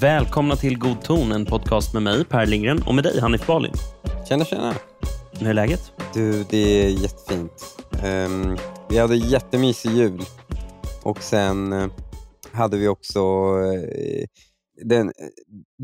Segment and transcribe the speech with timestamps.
[0.00, 3.70] Välkomna till God ton, en podcast med mig, Per Lindgren, och med dig, Hanif Bali.
[4.28, 4.74] Tjena, tjena.
[5.32, 5.92] Hur är läget?
[6.14, 7.64] Du, det är jättefint.
[8.04, 8.58] Um,
[8.88, 10.22] vi hade jättemysig jul
[11.02, 11.88] och sen uh,
[12.52, 13.20] hade vi också
[13.54, 14.26] uh,
[14.84, 15.28] den, eh,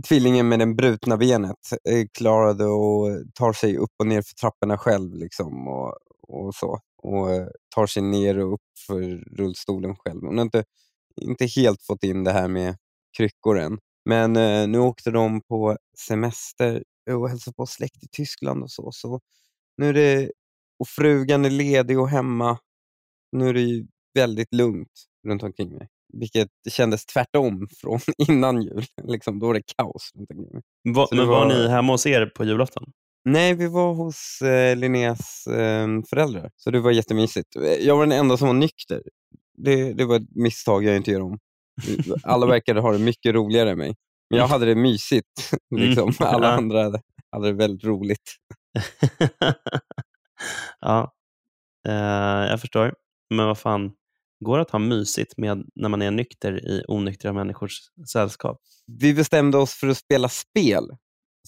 [0.08, 4.78] tvillingen med det brutna benet eh, klarade och tar sig upp och ner för trapporna
[4.78, 5.96] själv liksom, och,
[6.28, 6.80] och så.
[7.02, 9.02] Och eh, tar sig ner och upp för
[9.36, 10.20] rullstolen själv.
[10.22, 10.64] Hon har inte,
[11.20, 12.76] inte helt fått in det här med
[13.16, 13.78] kryckor än.
[14.04, 14.32] Men
[14.72, 15.76] nu åkte de på
[16.08, 18.92] semester och hälsade på släkt i Tyskland och så.
[18.92, 19.20] så
[19.76, 20.32] nu är det,
[20.78, 22.58] och frugan är ledig och hemma.
[23.32, 24.92] Nu är det väldigt lugnt
[25.28, 25.88] runt omkring mig.
[26.12, 28.84] Vilket kändes tvärtom från innan jul.
[29.04, 30.10] Liksom, då var det kaos.
[30.94, 31.26] Va, men var...
[31.26, 32.84] var ni hemma hos er på julafton?
[33.24, 36.50] Nej, vi var hos eh, Linneas eh, föräldrar.
[36.56, 37.48] Så det var jättemysigt.
[37.80, 39.02] Jag var den enda som var nykter.
[39.58, 41.38] Det, det var ett misstag jag inte gör om.
[42.22, 43.94] Alla verkade ha det mycket roligare än mig.
[44.30, 45.50] Men jag hade det mysigt.
[45.76, 46.02] Liksom.
[46.02, 46.14] Mm.
[46.34, 48.36] Alla andra hade, hade det väldigt roligt.
[50.80, 51.12] ja,
[51.88, 52.94] eh, jag förstår.
[53.34, 53.92] Men vad fan,
[54.42, 57.78] går att ha mysigt med när man är nykter i onyktra människors
[58.12, 58.60] sällskap?
[59.00, 60.84] Vi bestämde oss för att spela spel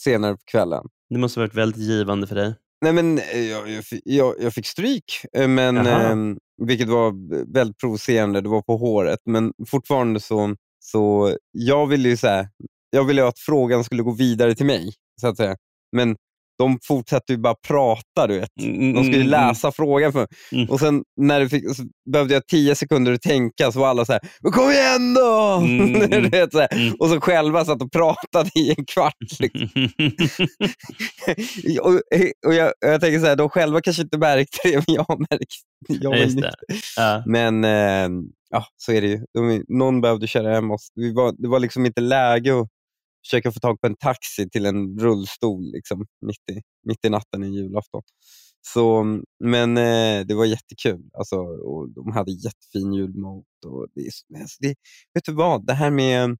[0.01, 0.87] senare på kvällen.
[1.11, 2.55] Det måste ha varit väldigt givande för dig.
[2.85, 5.05] Nej, men eh, jag, jag, jag, jag fick stryk,
[5.37, 7.13] eh, men, eh, vilket var
[7.53, 8.41] väldigt provocerande.
[8.41, 12.49] Det var på håret, men fortfarande så, så jag ville ju så här,
[12.91, 14.93] jag ville att frågan skulle gå vidare till mig.
[15.21, 15.57] så att säga.
[15.93, 16.17] Men
[16.59, 18.27] de fortsatte ju bara prata.
[18.27, 18.51] Du vet.
[18.57, 19.73] De skulle mm, mm, läsa mm.
[19.73, 20.13] frågan.
[20.13, 20.27] För.
[20.53, 20.71] Mm.
[20.71, 21.65] Och sen när det fick,
[22.13, 25.61] behövde jag tio sekunder att tänka så var alla så här, men kom igen då!
[25.63, 26.31] Mm.
[26.31, 26.95] vet, så mm.
[26.99, 29.39] Och så själva satt och pratade i en kvart.
[29.39, 29.69] Liksom.
[31.81, 32.01] och,
[32.47, 35.57] och jag, jag tänker så här, de själva kanske inte märkte det, men jag märkte
[35.89, 36.55] jag det.
[36.97, 37.23] Ja.
[37.27, 38.09] Men äh,
[38.51, 39.21] ja, så är det ju.
[39.35, 40.89] De, någon behövde köra hem oss.
[41.15, 42.69] Var, det var liksom inte läge att
[43.25, 47.45] försöka få tag på en taxi till en rullstol liksom, mitt, i, mitt i natten
[47.45, 48.03] i julafton.
[48.67, 49.05] Så,
[49.45, 51.11] men eh, det var jättekul.
[51.19, 53.45] Alltså, och de hade jättefin julmat.
[53.67, 54.75] Och det, alltså, det,
[55.15, 55.67] vet du vad?
[55.67, 56.37] Det här med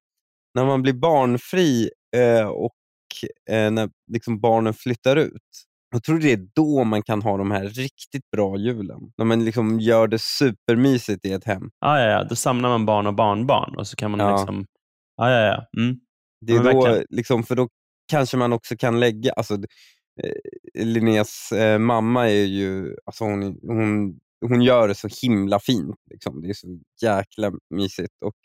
[0.53, 2.75] när man blir barnfri eh, och
[3.49, 5.41] eh, när liksom barnen flyttar ut.
[5.91, 8.99] Jag tror det är då man kan ha de här riktigt bra julen.
[9.17, 11.69] När man liksom gör det supermysigt i ett hem.
[11.79, 12.23] Ja, ja, ja.
[12.23, 14.37] Då samlar man barn och barnbarn och så kan man ja.
[14.37, 14.65] liksom...
[15.17, 15.81] Ja, ja, ja.
[15.81, 15.99] Mm.
[16.41, 17.69] Det är då, liksom, för då
[18.07, 19.31] kanske man också kan lägga...
[19.31, 19.53] Alltså,
[20.23, 22.95] eh, Linneas eh, mamma är ju...
[23.05, 25.95] Alltså hon, hon, hon gör det så himla fint.
[26.09, 26.41] Liksom.
[26.41, 28.13] Det är så jäkla mysigt.
[28.25, 28.35] Och,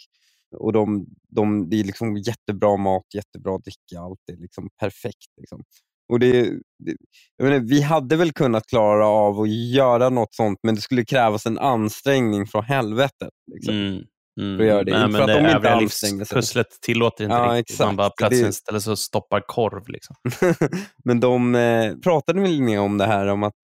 [0.57, 4.01] och de, de, det är liksom jättebra mat, jättebra dricka.
[4.01, 5.33] Allt är liksom perfekt.
[5.37, 5.63] Liksom.
[6.09, 6.43] Och det,
[6.79, 6.97] det,
[7.43, 11.47] menar, vi hade väl kunnat klara av att göra något sånt, men det skulle krävas
[11.47, 13.31] en ansträngning från helvetet.
[13.55, 13.75] Liksom.
[13.75, 14.05] Mm.
[14.41, 14.59] Mm.
[14.59, 14.93] För att göra det.
[14.99, 17.75] Nej, men det övriga livspusslet tillåter inte ja, riktigt.
[17.75, 17.89] Exakt.
[17.89, 18.53] Man bara plötsligt det...
[18.53, 19.89] ställer sig och stoppar korv.
[19.89, 20.17] Liksom.
[21.05, 23.55] men de eh, pratade med Linnea om det här om att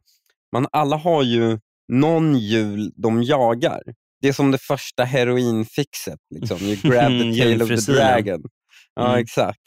[0.53, 1.59] man alla har ju
[1.93, 3.83] någon jul de jagar.
[4.21, 6.21] Det är som det första heroinfixet.
[6.35, 6.59] Liksom.
[6.59, 8.43] You grab the tail of the dragon.
[8.95, 9.21] Ja, mm.
[9.21, 9.61] exakt.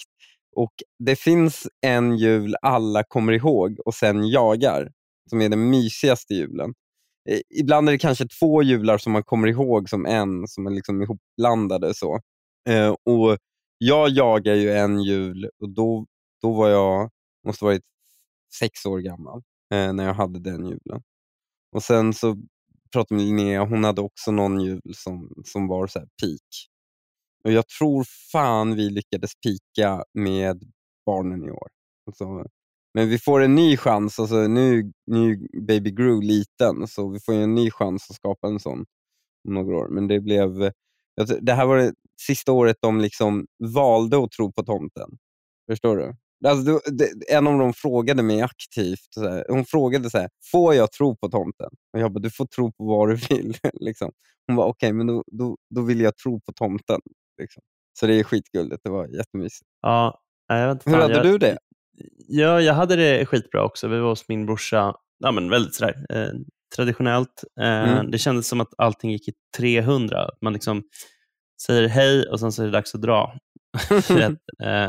[0.55, 0.73] Och
[1.05, 4.91] Det finns en jul alla kommer ihåg och sen jagar,
[5.29, 6.73] som är den mysigaste julen.
[7.29, 10.71] Eh, ibland är det kanske två jular som man kommer ihåg som en, som är
[10.71, 11.93] liksom ihopblandade.
[11.93, 12.19] Så.
[12.69, 13.37] Eh, och
[13.77, 16.05] jag jagar ju en jul och då,
[16.41, 17.09] då var jag,
[17.47, 17.83] måste varit
[18.59, 19.41] sex år gammal
[19.73, 21.01] eh, när jag hade den julen.
[21.71, 22.37] Och Sen så
[22.93, 26.69] pratade med Linnea, hon hade också någon jul som, som var så peak.
[27.43, 30.63] Och Jag tror fan vi lyckades pika med
[31.05, 31.67] barnen i år.
[32.07, 32.45] Alltså,
[32.93, 34.19] men vi får en ny chans.
[34.19, 38.59] Alltså, nu, nu Baby Gru liten, så vi får en ny chans att skapa en
[38.59, 38.85] sån
[39.47, 39.87] om några år.
[39.87, 40.71] Men det blev...
[41.41, 45.09] Det här var det sista året de liksom valde att tro på tomten.
[45.71, 46.15] Förstår du?
[46.47, 46.81] Alltså,
[47.29, 49.07] en av dem frågade mig aktivt.
[49.13, 51.69] Så här, hon frågade så här, får jag tro på tomten?
[51.93, 53.57] Och jag bara, du får tro på vad du vill.
[53.73, 54.11] liksom.
[54.47, 57.01] Hon var okej, okay, men då, då, då vill jag tro på tomten.
[57.41, 57.63] Liksom.
[57.99, 58.83] Så det är skitgulligt.
[58.83, 59.69] Det var jättemysigt.
[59.81, 61.57] Ja, jag vet Hur hade jag, du det?
[62.27, 63.87] Ja, jag hade det skitbra också.
[63.87, 66.31] Vi var hos min brorsa, ja, men väldigt sådär, eh,
[66.75, 67.43] traditionellt.
[67.61, 68.11] Eh, mm.
[68.11, 70.29] Det kändes som att allting gick i 300.
[70.41, 70.83] Man liksom
[71.65, 73.33] säger hej och sen så är det dags att dra.
[74.63, 74.83] eh,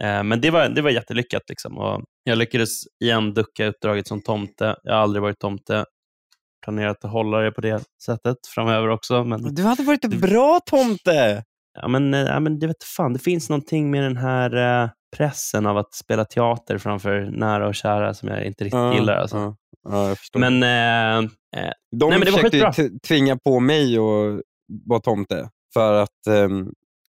[0.00, 1.42] eh, men det var, det var jättelyckat.
[1.48, 1.78] Liksom.
[1.78, 4.76] Och jag lyckades igen ducka uppdraget som tomte.
[4.82, 5.84] Jag har aldrig varit tomte.
[6.64, 9.24] Planerat att hålla det på det sättet framöver också.
[9.24, 9.54] Men...
[9.54, 11.44] Du hade varit en bra tomte!
[11.80, 14.90] Ja, men, eh, ja, men det vet fan, det finns någonting med den här eh,
[15.16, 19.14] pressen av att spela teater framför nära och kära som jag inte riktigt Ja, gillar.
[19.16, 19.36] Alltså.
[19.36, 19.56] ja,
[20.32, 20.38] ja.
[20.38, 22.72] Men, eh, eh, De nej, men det var försökte skitbra.
[22.72, 24.40] t- tvinga på mig att
[24.86, 25.48] vara tomte.
[25.74, 26.60] För att ehm,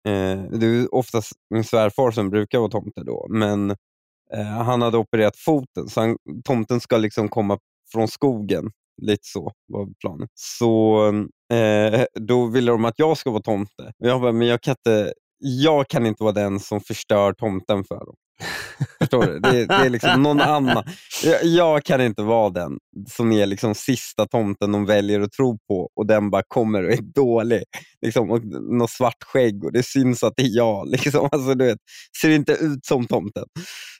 [0.08, 3.26] eh, det är oftast min svärfar som brukar vara tomte då.
[3.30, 3.70] Men
[4.34, 7.58] eh, han hade opererat foten så han, tomten ska liksom komma
[7.92, 8.70] från skogen.
[9.02, 10.28] Lite så var planen.
[10.34, 11.06] Så
[11.52, 13.92] eh, då ville de att jag ska vara tomte.
[13.98, 15.12] Jag bara, men jag kan inte,
[15.44, 18.14] jag kan inte vara den som förstör tomten för dem.
[18.98, 19.38] Förstår du?
[19.38, 20.84] Det, det är liksom någon annan.
[21.24, 22.78] Jag, jag kan inte vara den
[23.10, 26.92] som är liksom sista tomten de väljer att tro på och den bara kommer och
[26.92, 27.62] är dålig.
[28.02, 28.44] Liksom, och
[28.78, 30.88] något svart skägg och det syns att det är jag.
[30.90, 31.28] Liksom.
[31.32, 31.78] Alltså, du vet,
[32.22, 33.44] ser inte ut som tomten.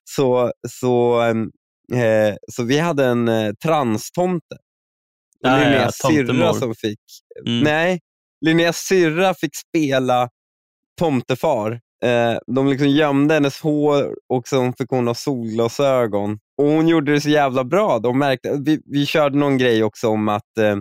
[0.05, 1.51] Så, så, ehm,
[1.95, 4.57] eh, så vi hade en eh, transtomte.
[5.41, 6.99] Ja, Linneas ja, syrra som fick
[7.47, 7.61] Mm.
[7.61, 8.01] Nej,
[8.45, 10.29] Linneas syrra fick spela
[11.03, 11.81] tomtefar.
[12.05, 16.39] Eh, de liksom gömde hennes hår och så fick hon ha solglasögon.
[16.59, 17.99] Och Hon gjorde det så jävla bra.
[17.99, 20.77] De märkte, vi, vi körde någon grej också om att eh,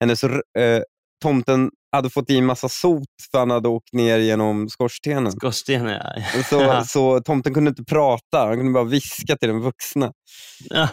[0.00, 0.82] hennes, eh,
[1.22, 5.32] tomten hade fått i massa sot för han hade åkt ner genom skorstenen.
[5.32, 6.42] Skorstenen, ja.
[6.42, 10.12] Så, så tomten kunde inte prata, han kunde bara viska till den vuxna.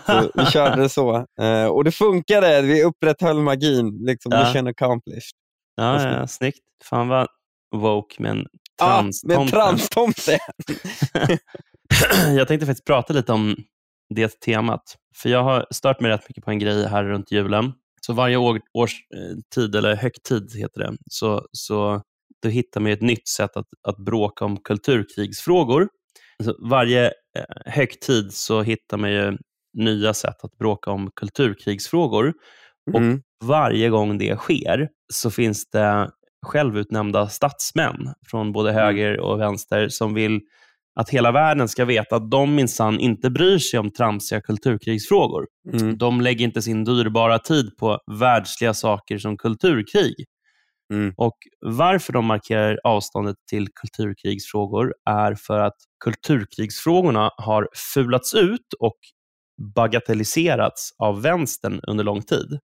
[0.06, 1.16] Så vi körde det så.
[1.42, 4.06] Eh, och det funkade, vi upprätthöll magin.
[4.06, 4.48] Liksom, Ja.
[4.48, 5.36] Mission accomplished.
[5.76, 6.60] Ja, ja, snyggt.
[6.84, 7.28] Fan vad
[7.76, 8.48] woke med
[8.82, 9.38] en Ah, transtomte.
[9.38, 10.38] med transtomte.
[12.38, 13.56] jag tänkte faktiskt prata lite om
[14.16, 14.82] det temat.
[15.16, 17.74] För jag har stört mig rätt mycket på en grej här runt julen.
[18.02, 22.02] Så varje år, års eh, tid, eller högtid heter det, så, så
[22.44, 25.88] då hittar man ett nytt sätt att, att bråka om kulturkrigsfrågor.
[26.40, 27.12] Alltså varje eh,
[27.66, 29.38] högtid så hittar man ju
[29.78, 32.34] nya sätt att bråka om kulturkrigsfrågor.
[32.94, 33.22] Och Mm.
[33.44, 36.10] varje gång det sker så finns det
[36.46, 40.42] självutnämnda statsmän från både höger och vänster som vill
[41.00, 45.48] att hela världen ska veta att de minsann inte bryr sig om tramsiga kulturkrigsfrågor.
[45.74, 45.98] Mm.
[45.98, 50.14] De lägger inte sin dyrbara tid på världsliga saker som kulturkrig.
[50.94, 51.14] Mm.
[51.18, 58.98] Och Varför de markerar avståndet till kulturkrigsfrågor är för att kulturkrigsfrågorna har fulats ut och
[59.76, 62.60] bagatelliserats av vänstern under lång tid.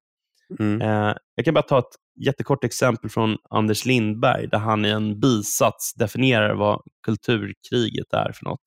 [0.60, 0.82] Mm.
[0.82, 1.96] Eh, jag kan bara ta ett
[2.26, 8.46] jättekort exempel från Anders Lindberg, där han i en bisats definierar vad kulturkriget är för
[8.46, 8.62] något.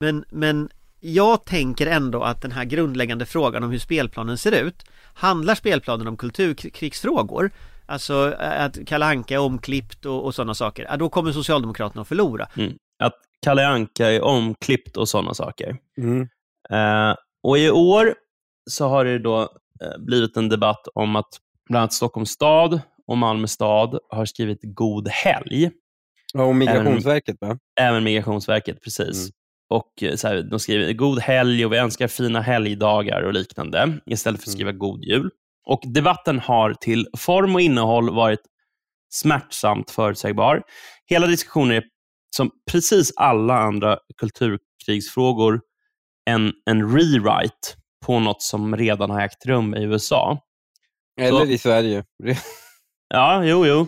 [0.00, 0.68] Men, men
[1.00, 4.84] jag tänker ändå att den här grundläggande frågan om hur spelplanen ser ut
[5.14, 7.50] Handlar spelplanen om kulturkrigsfrågor
[7.86, 12.08] Alltså att Kalle Anka är omklippt och, och sådana saker ja, Då kommer Socialdemokraterna att
[12.08, 12.72] förlora Mm.
[12.98, 15.76] Att Kalle Anka är omklippt och sådana saker.
[15.98, 16.28] Mm.
[16.70, 18.14] Eh, och I år
[18.70, 19.40] så har det då
[19.82, 21.28] eh, blivit en debatt om att
[21.68, 25.70] bland annat Stockholms stad och Malmö stad har skrivit God helg.
[26.34, 27.58] Ja, och Migrationsverket va?
[27.80, 29.16] Även Migrationsverket, precis.
[29.18, 29.30] Mm.
[29.68, 33.98] Och eh, så här, De skriver god helg och vi önskar fina helgdagar och liknande
[34.06, 34.56] istället för att Mm.
[34.56, 35.30] skriva god jul.
[35.66, 38.40] Och Debatten har till form och innehåll varit
[39.10, 40.62] smärtsamt förutsägbar.
[41.06, 41.84] Hela diskussionen är,
[42.36, 45.60] som precis alla andra kulturkrigsfrågor,
[46.30, 47.68] en, en rewrite
[48.06, 50.38] på något som redan har ägt rum i USA.
[51.20, 52.04] Eller i Sverige.
[53.08, 53.86] Ja, jo, jo.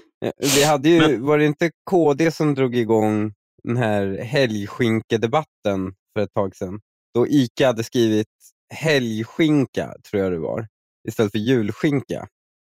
[0.57, 3.33] Vi hade ju, Men- var det inte KD som drog igång
[3.65, 6.81] den här helgskinkedebatten för ett tag sedan?
[7.15, 8.27] Då ICA hade skrivit
[8.75, 10.67] helgskinka, tror jag det var,
[11.09, 12.27] istället för julskinka.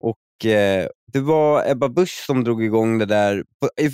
[0.03, 3.43] Och eh, Det var Ebba Busch som drog igång det där,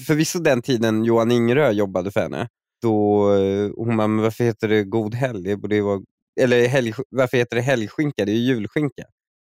[0.08, 2.48] förvisso den tiden Johan Ingerö jobbade för henne.
[2.82, 5.44] Då, eh, hon bara, men varför heter det god helg?
[5.44, 6.02] Det borde ju vara,
[6.40, 8.26] eller helg, varför heter det helgskinka?
[8.26, 9.04] Det är ju julskinka.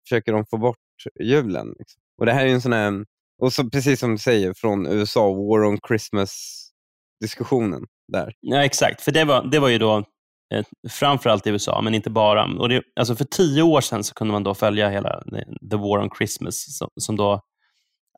[0.07, 0.77] Försöker de få bort
[1.19, 1.67] julen?
[1.79, 2.01] Liksom.
[2.17, 3.05] Och det här är ju en sån här,
[3.41, 8.33] och så precis som du säger, från USA, War on Christmas-diskussionen där.
[8.39, 9.01] Ja, exakt.
[9.01, 9.97] För det var, det var ju då
[10.53, 12.45] eh, framförallt i USA, men inte bara.
[12.45, 15.77] Och det, alltså för tio år sedan så kunde man då följa hela eh, The
[15.77, 16.77] War on Christmas.
[16.77, 17.41] Som, som då,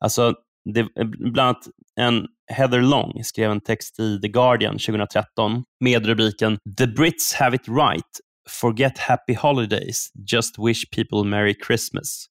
[0.00, 0.34] alltså,
[0.74, 1.68] det, eh, bland annat
[2.00, 7.56] en Heather Long skrev en text i The Guardian 2013 med rubriken “The Brits have
[7.56, 8.20] it right.
[8.48, 10.10] Forget happy holidays.
[10.32, 12.26] Just wish people merry Christmas”.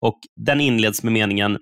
[0.00, 1.58] Och Den inleds med meningen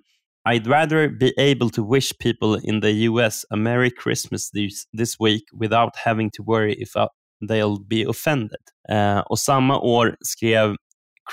[0.46, 5.18] I'd rather be able to wish people in the US a Merry Christmas this, this
[5.18, 7.08] week without having to worry if uh,
[7.40, 8.60] they'll be offended.
[8.88, 10.76] Uh, och samma år skrev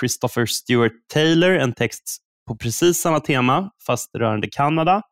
[0.00, 2.18] Christopher Stewart Taylor en text
[2.48, 5.02] på precis samma tema, fast rörande Kanada.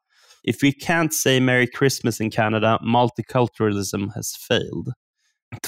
[0.44, 4.92] If we can't say Merry Christmas in Canada, multiculturalism has failed.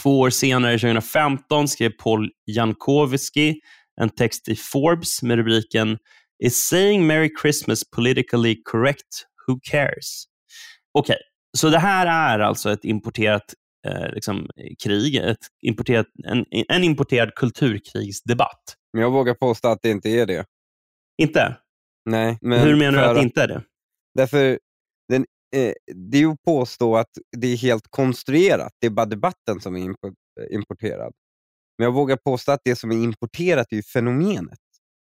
[0.03, 3.61] Två år senare, 2015, skrev Paul Jankowski
[4.01, 5.99] en text i Forbes med rubriken
[6.45, 9.27] Is saying Merry Christmas politically correct?
[9.49, 10.25] Who cares?
[10.99, 11.17] Okej,
[11.57, 13.55] så det här är alltså ett importerat
[13.87, 14.49] eh, liksom,
[14.85, 18.63] krig, ett importerat, en, en importerad kulturkrigsdebatt.
[18.93, 20.45] Men jag vågar påstå att det inte är det.
[21.23, 21.57] Inte?
[22.11, 22.39] Nej.
[22.41, 23.63] Men Hur menar du att det inte är det?
[24.15, 24.59] Därför,
[25.09, 25.27] den,
[26.11, 28.73] det är ju att påstå att det är helt konstruerat.
[28.81, 30.15] Det är bara debatten som är impo-
[30.51, 31.13] importerad.
[31.79, 34.59] Men jag vågar påstå att det som är importerat är fenomenet.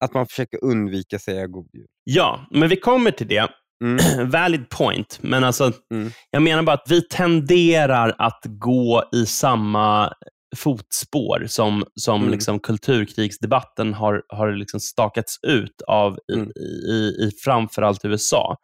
[0.05, 1.85] Att man försöker undvika säga god jul.
[2.03, 3.47] Ja, men vi kommer till det.
[3.83, 4.29] Mm.
[4.31, 6.11] Valid point, men alltså, Mm.
[6.31, 10.13] jag menar bara att vi tenderar att gå i samma
[10.57, 12.31] fotspår som, som Mm.
[12.33, 16.49] liksom kulturkrigsdebatten har, har liksom stakats ut av i, Mm.
[16.89, 16.93] i,
[17.27, 18.55] i framförallt USA.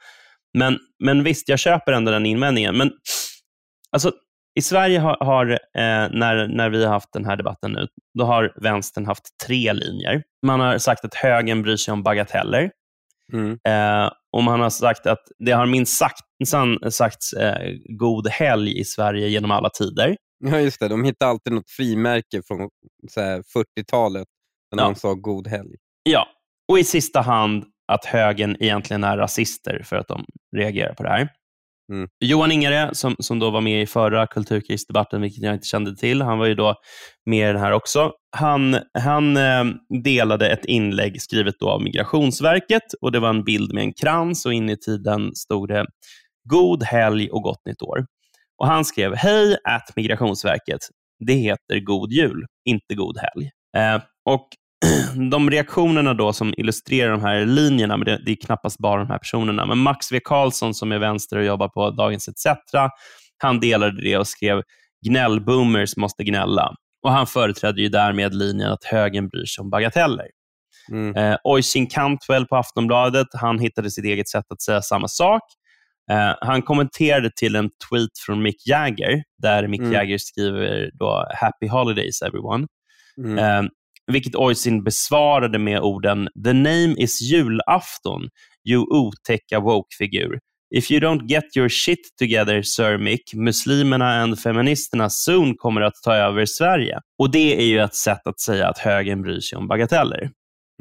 [0.57, 2.77] Men, men visst, jag köper ändå den invändningen.
[2.77, 2.91] Men
[3.91, 4.11] alltså,
[4.59, 5.57] i Sverige har, har eh,
[6.11, 7.87] när, när vi har haft den här debatten nu,
[8.19, 10.23] då har vänstern haft tre linjer.
[10.45, 12.71] Man har sagt att högern bryr sig om bagateller.
[13.33, 13.51] Mm.
[13.51, 16.21] Eh, och man har sagt att det har minst sagt,
[16.91, 20.17] sagts eh, god helg i Sverige genom alla tider.
[20.45, 20.87] Ja, just det.
[20.87, 22.69] De hittar alltid något frimärke från
[23.11, 24.27] så här, 40-talet
[24.75, 24.87] när Ja.
[24.87, 25.75] någon sa god helg.
[26.03, 26.27] Ja,
[26.71, 30.25] och i sista hand att högern egentligen är rasister för att de
[30.57, 31.29] reagerar på det här.
[31.91, 32.07] Mm.
[32.19, 36.21] Johan Ingare, som, som då var med i förra kulturkrisdebatten, vilket jag inte kände till,
[36.21, 36.75] han var ju då
[37.25, 38.11] med i den här också.
[38.37, 39.63] Han, han eh,
[40.03, 44.45] delade ett inlägg skrivet då av Migrationsverket och det var en bild med en krans
[44.45, 45.85] och inuti den stod det
[46.49, 48.05] God helg och gott nytt år.
[48.57, 50.79] Och Han skrev Hej at Migrationsverket.
[51.27, 53.49] Det heter God jul, inte God helg.
[53.77, 54.47] Eh, och
[55.31, 59.07] de reaktionerna då som illustrerar de här linjerna, men det, det är knappast bara de
[59.09, 60.19] här personerna, men Max V.
[60.23, 62.45] Karlsson som är vänster och jobbar på Dagens ETC,
[63.37, 64.61] han delade det och skrev
[65.05, 66.75] gnällboomers måste gnälla.
[67.03, 70.25] Och Han företrädde ju därmed linjen att högern bryr sig om bagateller.
[70.91, 71.15] Mm.
[71.15, 75.41] Eh, Oisin Cantwell på Aftonbladet, han hittade sitt eget sätt att säga samma sak.
[76.11, 79.93] Eh, han kommenterade till en tweet från Mick Jagger, där Mick Mm.
[79.93, 82.67] Jagger skriver då “Happy holidays everyone”.
[83.17, 83.37] Mm.
[83.37, 83.69] Eh,
[84.11, 88.29] vilket Oisin besvarade med orden “The name is julafton,
[88.69, 90.39] you otäcka woke-figur.
[90.75, 95.95] If you don't get your shit together, Sir Mick, muslimerna and feministerna soon kommer att
[96.03, 99.57] ta över Sverige.” Och Det är ju ett sätt att säga att högern bryr sig
[99.57, 100.29] om bagateller.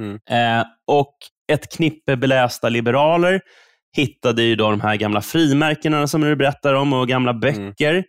[0.00, 0.14] Mm.
[0.30, 1.14] Eh, och
[1.52, 3.40] ett knippe belästa liberaler
[3.96, 8.04] hittade ju då de här gamla frimärkena som du berättar om och gamla böcker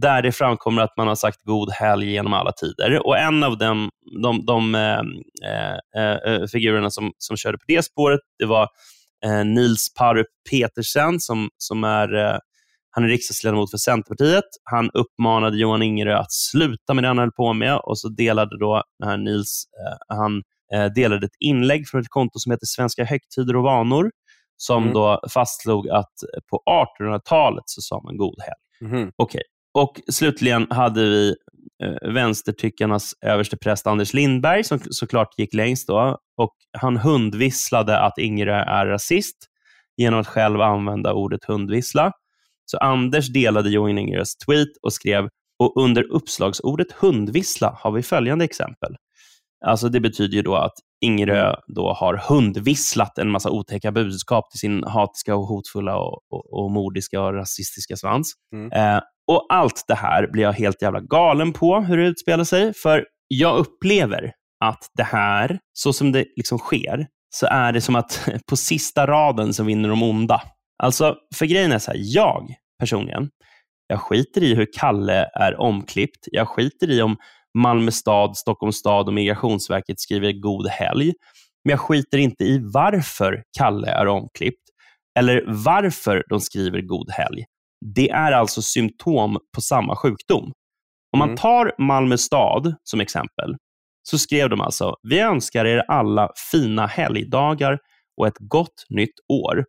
[0.00, 3.06] där det framkommer att man har sagt god helg genom alla tider.
[3.06, 3.90] Och En av dem,
[4.22, 5.00] de, de eh,
[5.96, 8.68] eh, eh, figurerna som, som körde på det spåret det var
[9.24, 12.38] eh, Nils Parup Petersen som, som är eh,
[12.90, 14.44] han är riksdagsledamot för Centerpartiet.
[14.64, 18.58] Han uppmanade Johan Ingerö att sluta med det han höll på med och så delade
[18.58, 20.42] då här Nils eh, han
[20.94, 24.10] delade ett inlägg från ett konto som heter Svenska högtider och vanor
[24.56, 24.94] som Mm.
[24.94, 26.12] då fastslog att
[26.50, 26.62] på
[27.00, 28.92] 1800-talet så sa man god helg.
[28.94, 29.12] Mhm.
[29.16, 29.42] Okej.
[29.74, 31.34] Och slutligen hade vi
[31.84, 36.18] eh, vänstertyckarnas överste präst Anders Lindberg som såklart gick längst då.
[36.36, 39.36] Och han hundvisslade att Ingerö är rasist
[39.96, 42.12] genom att själv använda ordet hundvissla.
[42.64, 48.44] Så Anders delade Johan Ingerös tweet och skrev och under uppslagsordet hundvissla har vi följande
[48.44, 48.96] exempel.
[49.66, 54.60] Alltså Det betyder ju då att Ingerö då har hundvisslat en massa otäcka budskap till
[54.60, 58.32] sin hatiska, och hotfulla, och, och, och mordiska och rasistiska svans.
[58.52, 58.72] Mm.
[58.72, 62.74] Eh, och Allt det här blir jag helt jävla galen på hur det utspelar sig.
[62.74, 64.32] För jag upplever
[64.64, 69.06] att det här, så som det liksom sker, så är det som att på sista
[69.06, 70.42] raden så vinner de onda.
[70.82, 73.30] Alltså, för grejen är så här, jag personligen,
[73.86, 76.28] jag skiter i hur Kalle är omklippt.
[76.32, 77.16] Jag skiter i om
[77.58, 81.12] Malmö stad, Stockholms stad och Migrationsverket skriver god helg.
[81.64, 84.62] Men jag skiter inte i varför Kalle är omklippt
[85.18, 87.44] eller varför de skriver god helg.
[87.94, 90.52] Det är alltså symptom på samma sjukdom.
[91.12, 91.36] Om man Mm.
[91.38, 93.56] tar Malmö stad som exempel,
[94.02, 97.78] så skrev de alltså Vi önskar er alla fina helgdagar
[98.16, 99.64] och ett gott nytt år.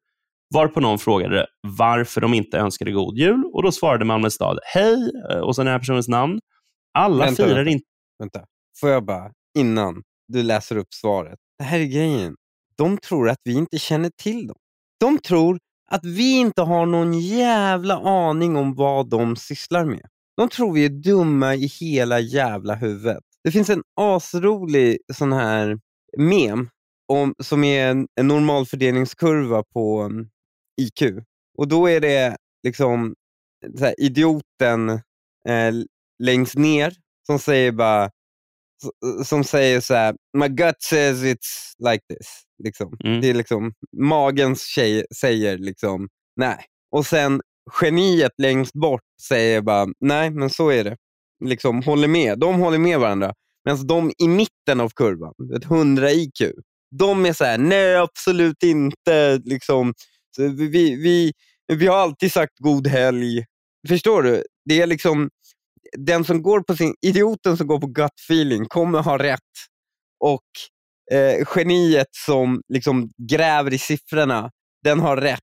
[0.53, 5.11] Varpå någon frågade varför de inte önskade god jul och då svarade Malmö stad Hej
[5.43, 6.39] och sen den här personens namn.
[6.97, 7.85] Alla Vänta, firar inte...
[8.19, 8.45] Vänta,
[8.79, 11.39] får jag bara, innan du läser upp svaret.
[11.57, 12.35] Det här är grejen.
[12.77, 14.57] De tror att vi inte känner till dem.
[14.99, 15.59] De tror
[15.93, 20.07] att vi inte har någon jävla aning om vad de sysslar med.
[20.37, 23.23] De tror vi är dumma i hela jävla huvudet.
[23.43, 25.79] Det finns en asrolig sån här
[26.17, 26.69] mem
[27.07, 30.29] om, som är en, en normalfördelningskurva på mm, um,
[30.81, 31.01] IQ.
[31.57, 33.15] Och då är det liksom
[33.65, 34.89] eh, så här, idioten
[35.49, 35.73] eh,
[36.23, 36.93] längst ner
[37.27, 38.11] som säger bara
[39.25, 42.43] som säger så här, my gut says it's like this.
[42.63, 42.97] Liksom.
[43.03, 43.21] Mm.
[43.21, 46.65] Det är liksom, magens tjej säger liksom, nej.
[46.91, 47.41] Och sen
[47.81, 50.97] geniet längst bort säger bara, nej men så är det.
[51.45, 52.39] Liksom håller med.
[52.39, 53.33] De håller med varandra.
[53.65, 56.41] Medan de i mitten av kurvan, ett 100 IQ,
[56.99, 59.41] de är så här, nej absolut inte.
[59.43, 59.93] Liksom,
[60.37, 61.31] vi, vi,
[61.73, 63.45] vi har alltid sagt god helg.
[63.87, 64.43] Förstår du?
[64.65, 65.29] Det är liksom,
[65.97, 69.39] den som går på sin, idioten som går på gut feeling kommer ha rätt.
[70.19, 70.43] Och
[71.11, 74.51] eh, geniet som liksom gräver i siffrorna,
[74.83, 75.39] den har rätt.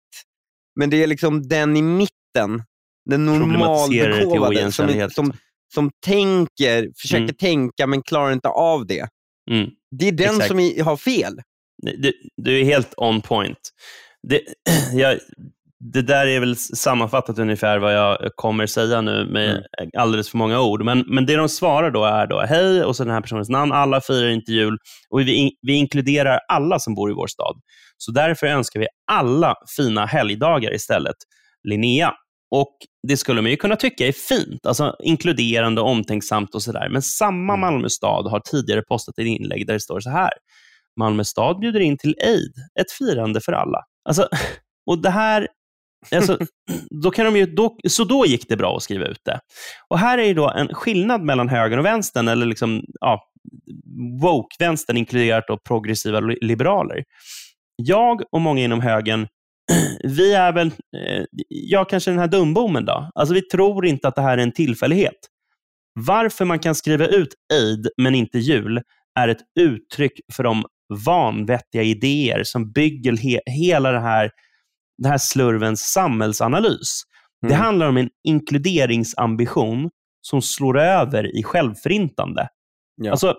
[0.81, 2.63] Men det är liksom den i mitten,
[3.11, 5.33] den normalbegåvade, som, som,
[5.75, 7.35] som tänker, försöker mm.
[7.35, 9.09] tänka men klarar inte av det.
[9.51, 9.71] Mm.
[9.99, 10.49] Det är den Exakt.
[10.49, 11.41] som har fel.
[11.83, 13.71] Du, du, är helt on point.
[14.29, 14.43] Det,
[14.93, 15.19] jag,
[15.81, 19.91] det där är väl sammanfattat ungefär vad jag kommer säga nu med mm.
[19.99, 20.85] alldeles för många ord.
[20.85, 23.73] Men, men det de svarar då är då hej och så den här personens namn.
[23.73, 24.79] Alla firar inte jul
[25.11, 27.61] och vi, vi inkluderar alla som bor i vår stad.
[27.97, 31.17] Så därför önskar vi alla fina helgdagar istället.
[31.69, 32.13] Linnea.
[32.51, 32.77] Och
[33.09, 36.89] Det skulle man ju kunna tycka är fint, alltså inkluderande, omtänksamt och sådär.
[36.89, 37.61] Men samma mm.
[37.61, 40.33] Malmö stad har tidigare postat ett inlägg där det står så här.
[40.97, 43.79] Malmö stad bjuder in till Eid, ett firande för alla.
[44.05, 44.29] Alltså,
[44.87, 45.49] och det här
[46.15, 46.39] Alltså,
[47.03, 49.41] då kan de ju, då, så då gick det bra att skriva ut det.
[49.89, 53.23] Och Här är då en skillnad mellan högern och vänstern, eller liksom, ja,
[54.23, 57.05] woke-vänstern inkluderat då progressiva liberaler.
[57.77, 59.29] Jag och många inom högern,
[60.05, 63.11] vi är väl, eh, ja kanske den här dumbomen då.
[63.15, 65.19] Alltså vi tror inte att det här är en tillfällighet.
[65.95, 68.81] Varför man kan skriva ut aid, men inte jul
[69.19, 70.65] är ett uttryck för de
[71.07, 74.31] vanvettiga idéer som bygger he hela det här
[75.01, 77.03] den här slurvens samhällsanalys.
[77.43, 77.51] Mm.
[77.51, 79.91] Det handlar om en inkluderingsambition
[80.23, 82.49] som slår över i självförintande.
[82.97, 83.11] Ja.
[83.11, 83.35] Alltså,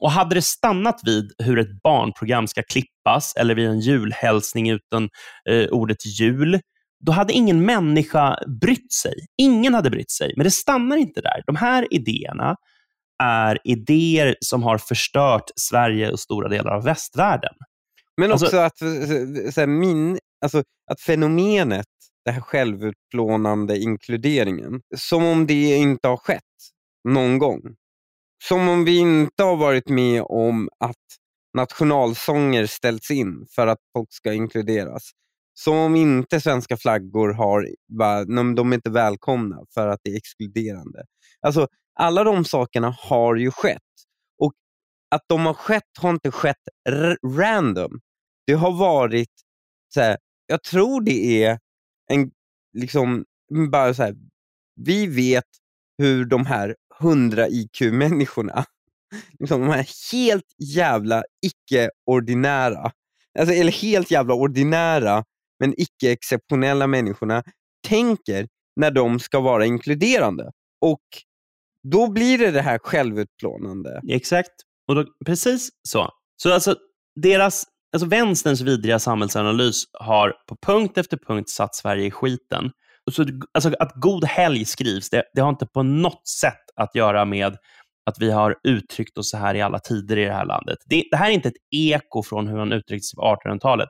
[0.00, 5.08] och hade det stannat vid hur ett barnprogram ska klippas eller vid en julhälsning utan
[5.48, 6.60] eh, ordet jul,
[7.04, 9.14] då hade ingen människa brytt sig.
[9.38, 10.32] Ingen hade brytt sig.
[10.36, 11.42] Men det stannar inte där.
[11.46, 12.56] De här idéerna
[13.22, 17.54] är idéer som har förstört Sverige och stora delar av västvärlden.
[18.16, 18.78] Men också alltså, att
[19.54, 21.86] så här, min, alltså, att fenomenet,
[22.24, 26.42] den här självutplånande inkluderingen, som om det inte har skett
[27.08, 27.62] någon gång.
[28.44, 30.96] Som om vi inte har varit med om att
[31.56, 35.10] nationalsånger ställts in för att folk ska inkluderas.
[35.54, 40.16] Som om inte svenska flaggor har, bara, de är inte välkomna för att det är
[40.16, 41.04] exkluderande.
[41.40, 43.78] Alltså, alla de sakerna har ju skett.
[44.38, 44.52] Och
[45.10, 46.56] att de har skett har inte skett
[47.38, 48.00] random.
[48.46, 49.30] Det har varit
[49.94, 50.18] så här,
[50.50, 51.58] jag tror det är
[52.12, 52.30] en,
[52.78, 53.24] liksom,
[53.70, 54.16] bara så här,
[54.76, 55.44] vi vet
[55.98, 58.64] hur de här 100 IQ-människorna,
[59.38, 62.92] liksom de här helt jävla icke-ordinära,
[63.38, 65.24] alltså, eller helt jävla ordinära
[65.60, 67.42] men icke-exceptionella människorna
[67.88, 70.50] tänker när de ska vara inkluderande.
[70.80, 71.02] Och
[71.88, 74.00] då blir det det här självutplånande.
[74.08, 74.52] Exakt,
[74.88, 76.10] och då, precis så.
[76.42, 76.76] Så alltså,
[77.20, 82.70] deras alltså vänsterns vidriga samhällsanalys har på punkt efter punkt satt Sverige i skiten.
[83.10, 83.24] Så,
[83.54, 87.56] alltså att god helg skrivs, det, det har inte på något sätt att göra med
[88.06, 90.78] att vi har uttryckt oss så här i alla tider i det här landet.
[90.86, 93.88] Det, det här är inte ett eko från hur man uttryckte sig på 1800-talet.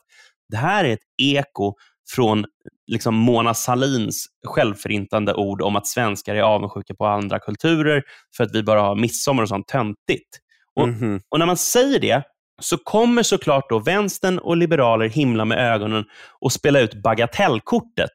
[0.48, 1.74] Det här är ett eko
[2.14, 2.44] från
[2.86, 8.02] liksom Mona Salins självförintande ord om att svenskar är avundsjuka på andra kulturer
[8.36, 10.38] för att vi bara har midsommar och sånt töntigt.
[10.76, 11.20] Och, mm -hmm.
[11.28, 12.22] och när man säger det,
[12.60, 16.04] så kommer såklart då vänstern och liberaler himla med ögonen
[16.40, 18.10] och spela ut bagatellkortet.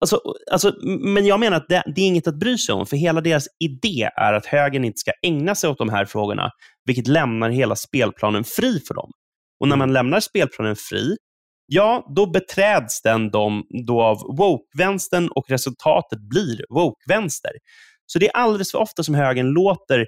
[0.00, 0.20] Alltså,
[0.52, 3.20] alltså, men jag menar att det, det, är inget att bry sig om, för hela
[3.20, 6.50] deras idé är att högern inte ska ägna sig åt de här frågorna,
[6.84, 9.10] vilket lämnar hela spelplanen fri för dem.
[9.60, 11.16] Och när man lämnar spelplanen fri,
[11.66, 17.52] ja, då beträds den de, då av woke-vänstern och resultatet blir woke-vänster.
[18.06, 20.06] Så det är alldeles för ofta som högern låter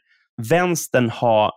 [0.50, 1.52] vänstern ha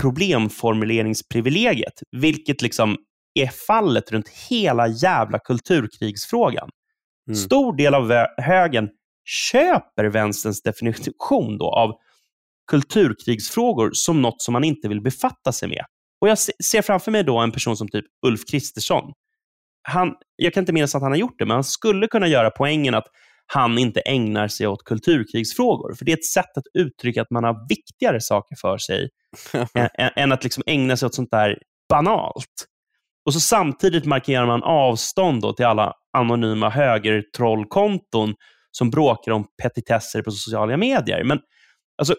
[0.00, 2.96] problemformuleringsprivilegiet, vilket liksom
[3.34, 6.70] är fallet runt hela jävla kulturkrigsfrågan.
[7.28, 7.36] Mm.
[7.36, 8.88] Stor del av högern
[9.24, 11.94] köper vänsterns definition då av
[12.70, 15.84] kulturkrigsfrågor som något som man inte vill befatta sig med.
[16.20, 19.12] Och Jag ser framför mig då en person som typ Ulf Kristersson.
[19.82, 22.50] Han, jag kan inte minnas att han har gjort det, men han skulle kunna göra
[22.50, 23.06] poängen att
[23.52, 25.94] han inte ägnar sig åt kulturkrigsfrågor.
[25.94, 29.08] För det är ett sätt att uttrycka att man har viktigare saker för sig
[29.98, 31.58] än, än, att liksom ägna sig åt sånt där
[31.88, 32.66] banalt.
[33.26, 38.34] Och så Samtidigt markerar man avstånd till alla anonyma högertrollkonton
[38.70, 41.24] som bråkar om petitesser på sociala medier.
[41.24, 41.38] Men
[41.98, 42.14] alltså,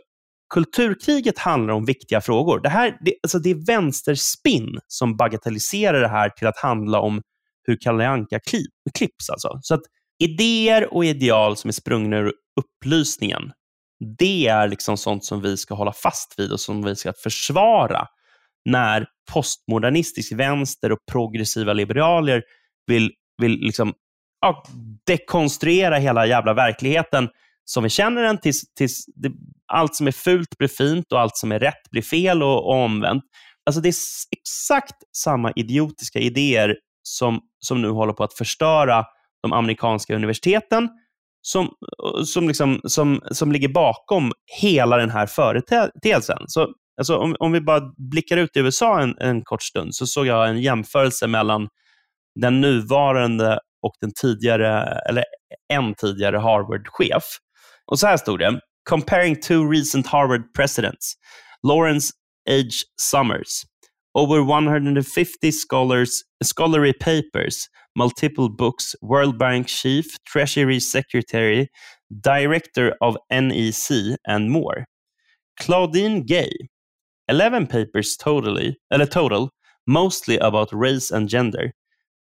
[0.53, 2.59] kulturkriget handlar om viktiga frågor.
[2.59, 7.21] Det, här, det, alltså, det är vänsterspinn som bagatelliserar det här till att handla om
[7.63, 8.39] hur Kalle Anka
[8.93, 9.29] klipps.
[9.29, 9.59] Alltså.
[9.61, 9.81] Så att
[10.21, 13.51] idéer och ideal som är sprungna ur upplysningen,
[14.17, 18.07] det är liksom sånt som vi ska hålla fast vid och som vi ska försvara
[18.65, 22.43] när postmodernistisk vänster och progressiva liberaler
[22.87, 23.93] vill, vill liksom,
[24.41, 24.63] ja,
[25.07, 27.29] dekonstruera hela jävla verkligheten
[27.65, 29.31] som vi känner den tills, tills det,
[29.73, 32.75] allt som är fult blir fint och allt som är rätt blir fel och, och
[32.75, 33.23] omvänt.
[33.65, 33.95] Alltså det är
[34.31, 39.05] exakt samma idiotiska idéer som, som nu håller på att förstöra
[39.43, 40.89] de amerikanska universiteten
[41.41, 41.69] som,
[42.25, 46.37] som, liksom, som, som ligger bakom hela den här företeelsen.
[46.47, 50.07] Så, alltså, om, om vi bara blickar ut i USA en, en kort stund, så
[50.07, 51.67] såg jag en jämförelse mellan
[52.39, 55.23] den nuvarande och den tidigare, eller
[55.73, 57.23] en tidigare Harvard-chef.
[57.85, 58.59] Och så här stod det.
[58.89, 61.13] Comparing two recent Harvard presidents.
[61.67, 62.13] Lawrence
[62.49, 62.69] H.
[63.01, 63.63] Summers.
[64.13, 66.09] Over 150 scholars,
[66.55, 67.55] scholarly papers,
[67.95, 71.69] multiple books, World Bank chief, Treasury secretary,
[72.19, 74.85] director of NEC, and more.
[75.59, 76.51] Claudine Gay.
[77.27, 79.51] 11 papers totally, eller total,
[79.87, 81.73] mostly about race and gender.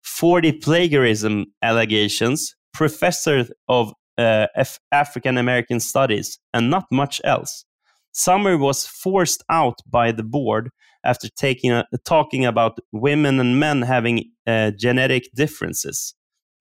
[0.02, 4.46] 40 plagiarism allegations, professor of uh,
[4.92, 7.64] African American Studies, and not much else.
[8.12, 10.70] Summer was forced out by the board
[11.04, 16.14] after taking a, talking about women and men having uh, genetic differences.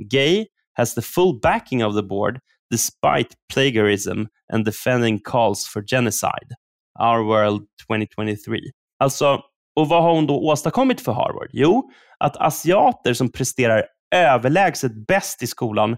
[0.10, 2.39] Gay has the full backing of the board
[2.71, 6.56] despite plagiarism and defending calls for genocide.
[6.99, 8.60] Our World 2023.
[8.99, 9.41] Alltså,
[9.75, 11.49] och vad har hon då åstadkommit för Harvard?
[11.54, 15.97] Jo, att asiater som presterar överlägset bäst i skolan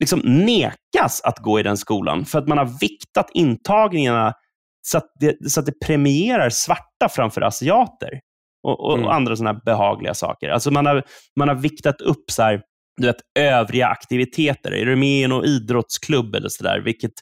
[0.00, 4.34] liksom nekas att gå i den skolan för att man har viktat intagningarna
[4.82, 8.20] så att det, så att det premierar svarta framför asiater
[8.62, 9.08] och, och mm.
[9.08, 10.48] andra sådana behagliga saker.
[10.48, 11.02] Alltså man har,
[11.38, 12.62] man har viktat upp så här,
[13.00, 14.74] du vet, övriga aktiviteter.
[14.74, 16.80] Är du med i någon idrottsklubb eller sådär?
[16.84, 17.12] Vilket,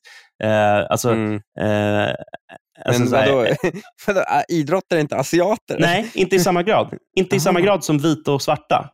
[0.43, 1.35] eh, alltså, mm.
[1.61, 2.15] eh,
[2.85, 3.47] alltså Men vadå,
[4.07, 5.79] vadå, idrottare är inte asiater?
[5.79, 6.95] Nej, inte i samma grad.
[7.17, 8.91] Inte i samma grad som vita och svarta.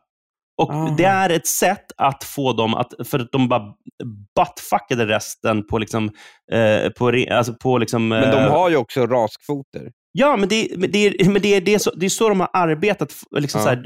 [0.57, 0.95] Och ah.
[0.97, 3.73] Det är ett sätt att få dem att, för att de bara
[4.35, 6.11] buttfuckade resten på liksom,
[6.51, 9.91] eh, på, alltså på liksom, Men de eh, har ju också raskvoter.
[10.11, 12.29] Ja, men det, men det, är, men det, är, det, är så, det är så
[12.29, 13.67] de har arbetat liksom, ja.
[13.67, 13.85] här,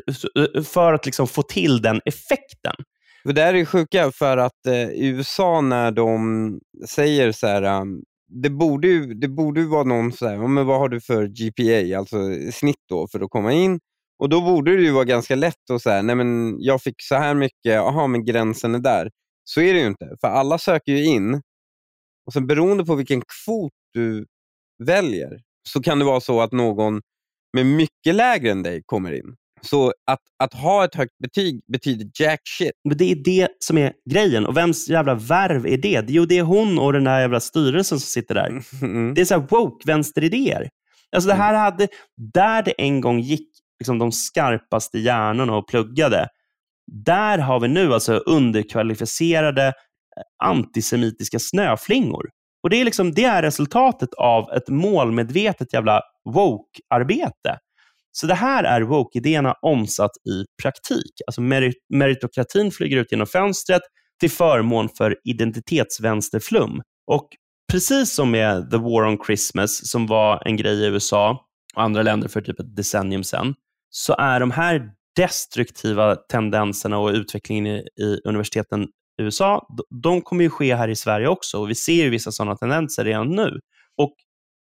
[0.58, 2.76] eh, för att liksom, få till den effekten.
[3.24, 8.02] Det här är sjuka, för att eh, i USA när de säger så här, um,
[8.44, 11.98] det borde ju det borde vara någon så här, men vad har du för GPA,
[11.98, 12.18] alltså
[12.52, 13.80] snitt då, för att komma in?
[14.22, 17.16] Och då borde det ju vara ganska lätt att säga, nej men jag fick så
[17.16, 19.10] här mycket, jaha men gränsen är där.
[19.44, 21.42] Så är det ju inte, för alla söker ju in.
[22.26, 24.26] Och sen beroende på vilken kvot du
[24.84, 27.02] väljer så kan det vara så att någon
[27.54, 29.36] med mycket lägre än dig kommer in.
[29.62, 32.72] Så att, att ha ett högt betyg betyder jack shit.
[32.84, 34.46] Men det är det som är grejen.
[34.46, 36.06] Och vems jävla värv är det?
[36.08, 38.64] Jo, det är hon och den där jävla styrelsen som sitter där.
[38.82, 39.14] Mm.
[39.14, 40.70] Det är så här woke vänsteridéer.
[41.16, 41.88] Alltså det här hade,
[42.34, 43.51] där det en gång gick
[43.82, 46.28] liksom de skarpaste hjärnorna och pluggade.
[47.06, 49.74] Där har vi nu alltså underkvalificerade eh,
[50.44, 52.30] antisemitiska snöflingor.
[52.64, 57.58] Och det är, liksom, det är resultatet av ett målmedvetet jävla woke-arbete.
[58.12, 61.22] Så det här är woke-idéerna omsatt i praktik.
[61.28, 63.82] Alltså merit meritokratin flyger ut genom fönstret
[64.20, 66.82] till förmån för identitetsvänsterflum.
[67.08, 67.28] Och
[67.72, 72.04] precis som med The War on Christmas, som var en grej i USA och andra
[72.04, 73.56] länder för typ ett decennium sedan,
[73.92, 79.68] så är de här destruktiva tendenserna och utvecklingen i, i universiteten i USA,
[80.04, 81.58] de kommer ju ske här i Sverige också.
[81.58, 83.60] Och Vi ser ju vissa sådana tendenser redan nu.
[83.98, 84.16] Och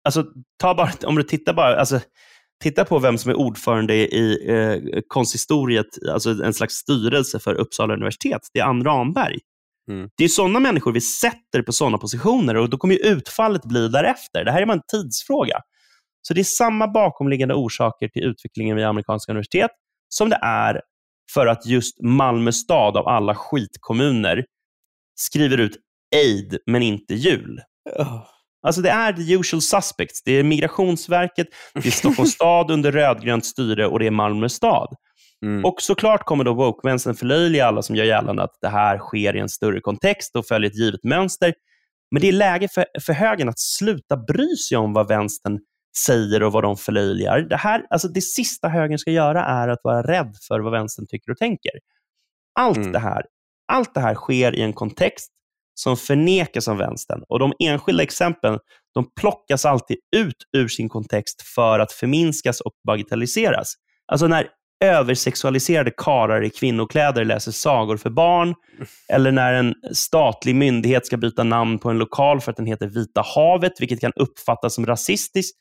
[0.03, 0.25] alltså,
[0.57, 1.99] ta bara, Om du tittar bara, alltså,
[2.63, 7.93] titta på vem som är ordförande i eh, konsistoriet, alltså en slags styrelse för Uppsala
[7.93, 8.41] universitet.
[8.53, 9.39] Det är Ann Ramberg.
[9.91, 10.09] Mm.
[10.17, 13.87] Det är sådana människor vi sätter på sådana positioner och då kommer ju utfallet bli
[13.87, 14.45] därefter.
[14.45, 15.61] Det här är bara en tidsfråga.
[16.27, 19.71] Så det är samma bakomliggande orsaker till utvecklingen vid amerikanska universitet
[20.09, 20.81] som det är
[21.33, 24.45] för att just Malmö stad av alla skitkommuner
[25.15, 25.77] skriver ut
[26.15, 27.61] aid men inte jul.
[27.99, 28.23] Oh.
[28.67, 30.23] Alltså det är the usual suspects.
[30.23, 34.95] Det är Migrationsverket, det är Stockholms stad under rödgrönt styre och det är Malmö stad.
[35.45, 35.65] Mm.
[35.65, 39.39] Och såklart kommer då woke-vänstern förlöjliga alla som gör gällande att det här sker i
[39.39, 41.53] en större kontext och följer ett givet mönster.
[42.11, 45.59] Men det är läge för, för högern att sluta bry sig om vad vänstern
[46.05, 47.39] säger och vad de förlöjligar.
[47.39, 51.07] Det, här, alltså det sista högern ska göra är att vara rädd för vad vänstern
[51.07, 51.71] tycker och tänker.
[52.59, 52.91] Allt, mm.
[52.91, 53.25] det, här,
[53.67, 55.31] allt det här sker i en kontext
[55.73, 57.23] som förnekas av vänstern.
[57.29, 58.59] Och De enskilda exemplen
[58.93, 63.73] de plockas alltid ut ur sin kontext för att förminskas och bagatelliseras.
[64.07, 64.47] Alltså när
[64.83, 68.55] översexualiserade karar i kvinnokläder läser sagor för barn,
[69.09, 72.87] eller när en statlig myndighet ska byta namn på en lokal för att den heter
[72.87, 75.57] Vita havet, vilket kan uppfattas som rasistiskt,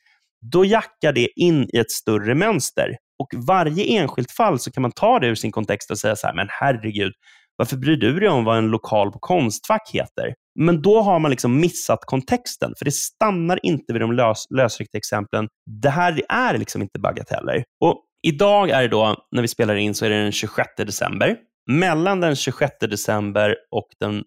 [0.51, 2.95] då jackar det in i ett större mönster.
[3.19, 6.27] Och varje enskilt fall så kan man ta det ur sin kontext och säga så
[6.27, 7.13] här, men herregud,
[7.57, 10.33] varför bryr du dig om vad en lokal på Konstfack heter?
[10.59, 14.97] Men då har man liksom missat kontexten, för det stannar inte vid de lös, lösryckta
[14.97, 15.47] exemplen.
[15.81, 17.63] Det här är liksom inte bagateller.
[17.79, 21.37] Och idag är det då, när vi spelar in, så är det den 26 december.
[21.71, 24.23] Mellan den 26 december och den,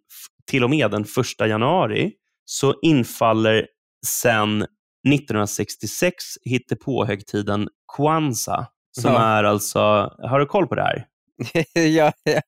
[0.51, 1.03] till och med den
[1.41, 2.13] 1 januari
[2.45, 3.67] så infaller
[4.07, 4.67] sen
[5.13, 8.67] 1966 hittepåhögtiden Kwanzaa,
[9.01, 9.21] som ja.
[9.21, 9.81] är alltså,
[10.19, 11.07] har du koll på det här?
[11.75, 12.41] ja, ja.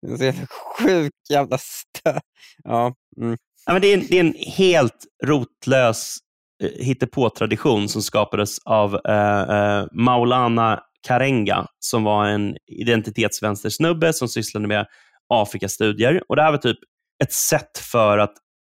[0.00, 0.46] Det är så jävla
[0.78, 2.20] sjuk jävla stö.
[2.64, 2.94] Ja.
[3.20, 3.36] Mm.
[3.66, 6.18] ja men det, är en, det är en helt rotlös
[6.62, 14.66] eh, hittepå-tradition som skapades av eh, eh, Maulana Karenga, som var en identitetsvänstersnubbe som sysslade
[14.66, 14.86] med
[15.28, 16.22] Afrikastudier.
[16.28, 16.78] Och det här var typ
[17.24, 18.34] ett sätt för att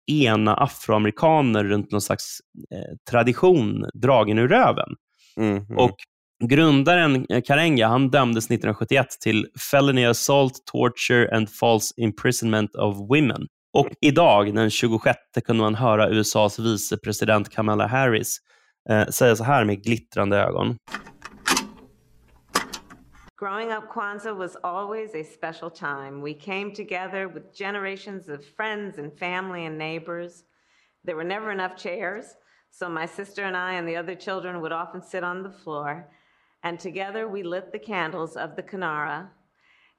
[0.08, 2.40] ena afroamerikaner runt någon slags
[2.72, 4.90] eh, tradition dragen ur röven.
[5.38, 5.78] Mm, mm.
[5.78, 5.96] Och
[6.44, 13.48] Grundaren eh, Karenga han dömdes 1971 till felony assault, torture and false imprisonment of women.
[13.74, 18.38] Och idag, den 26, kunde man höra USAs vicepresident Kamala Harris
[18.90, 20.78] eh, säga så här med glittrande ögon.
[23.38, 26.22] Growing up, Kwanzaa was always a special time.
[26.22, 30.46] We came together with generations of friends and family and neighbors.
[31.04, 32.38] There were never enough chairs,
[32.72, 36.08] so my sister and I and the other children would often sit on the floor.
[36.64, 39.28] And together we lit the candles of the Kanara,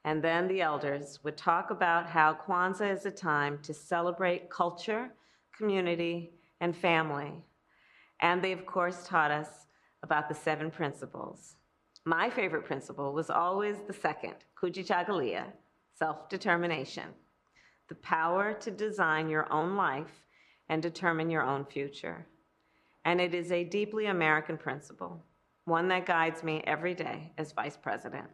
[0.03, 5.11] and then the elders would talk about how Kwanzaa is a time to celebrate culture,
[5.55, 7.44] community, and family.
[8.20, 9.66] And they, of course, taught us
[10.03, 11.57] about the seven principles.
[12.09, 15.47] My favorite principle was always the second, Kujichagulia,
[15.92, 17.09] self determination,
[17.88, 20.23] the power to design your own life
[20.69, 22.25] and determine your own future.
[23.05, 25.21] And it is a deeply American principle
[25.64, 28.29] one that guides me every day as Vice President.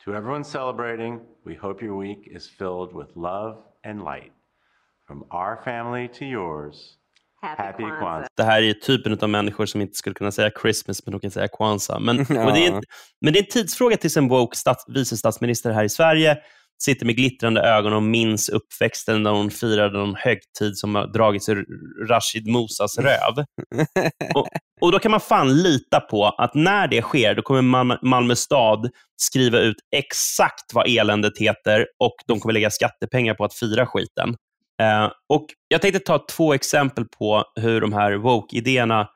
[0.00, 4.32] To everyone celebrating, we hope your week is filled with love and light.
[5.04, 6.96] From our family to yours.
[7.44, 8.00] Happy, Happy Kwanzaa.
[8.00, 8.28] Kwanzaa.
[8.36, 11.30] Det här är typen av människor som inte skulle kunna säga Christmas, men de kan
[11.30, 11.98] säga Kwanzaa.
[11.98, 12.50] Men, ja.
[12.54, 12.80] det, är,
[13.20, 16.36] men det är en tidsfråga tills en woke stats, vice statsminister här i Sverige
[16.82, 21.48] sitter med glittrande ögon och minns uppväxten när hon firade någon högtid som har dragits
[21.48, 21.64] ur
[22.08, 23.44] Rashid Musas röv.
[24.34, 24.48] och,
[24.80, 28.36] och, Då kan man fan lita på att när det sker, då kommer Mal Malmö
[28.36, 33.86] stad skriva ut exakt vad eländet heter och de kommer lägga skattepengar på att fira
[33.86, 34.36] skiten.
[34.82, 39.08] Eh, och Jag tänkte ta två exempel på hur de här woke-idéerna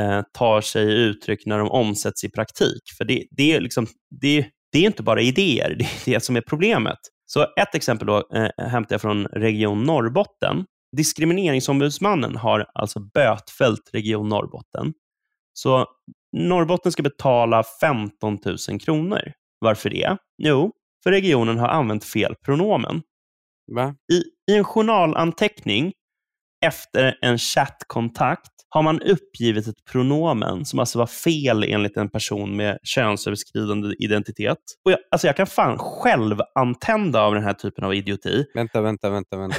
[0.00, 2.82] eh, tar sig uttryck när de omsätts i praktik.
[2.98, 3.86] För det, det, är, liksom,
[4.20, 6.98] det, det är inte bara idéer, det är det som är problemet.
[7.26, 10.64] Så ett exempel då, eh, hämtar jag från Region Norrbotten.
[10.96, 14.92] Diskrimineringsombudsmannen har alltså bötfällt Region Norrbotten.
[15.52, 15.86] Så
[16.36, 19.32] Norrbotten ska betala 15 000 kronor.
[19.58, 20.16] Varför det?
[20.42, 23.02] Jo, för regionen har använt fel pronomen.
[23.70, 23.94] Va?
[24.12, 25.92] I, I en journalanteckning
[26.66, 32.56] efter en chattkontakt har man uppgivit ett pronomen som alltså var fel enligt en person
[32.56, 34.58] med könsöverskridande identitet.
[34.84, 38.44] Och jag, alltså jag kan fan själv antända av den här typen av idioti.
[38.54, 39.36] Vänta, vänta, vänta.
[39.36, 39.56] vänta,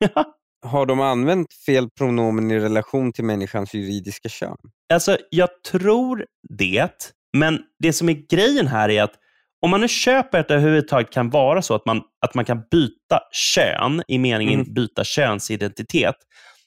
[0.00, 0.24] vänta.
[0.66, 4.56] Har de använt fel pronomen i relation till människans juridiska kön?
[4.92, 9.14] Alltså, jag tror det, men det som är grejen här är att
[9.62, 12.62] om man nu köper att det överhuvudtaget kan vara så att man, att man kan
[12.70, 14.74] byta kön, i meningen mm.
[14.74, 16.14] byta könsidentitet,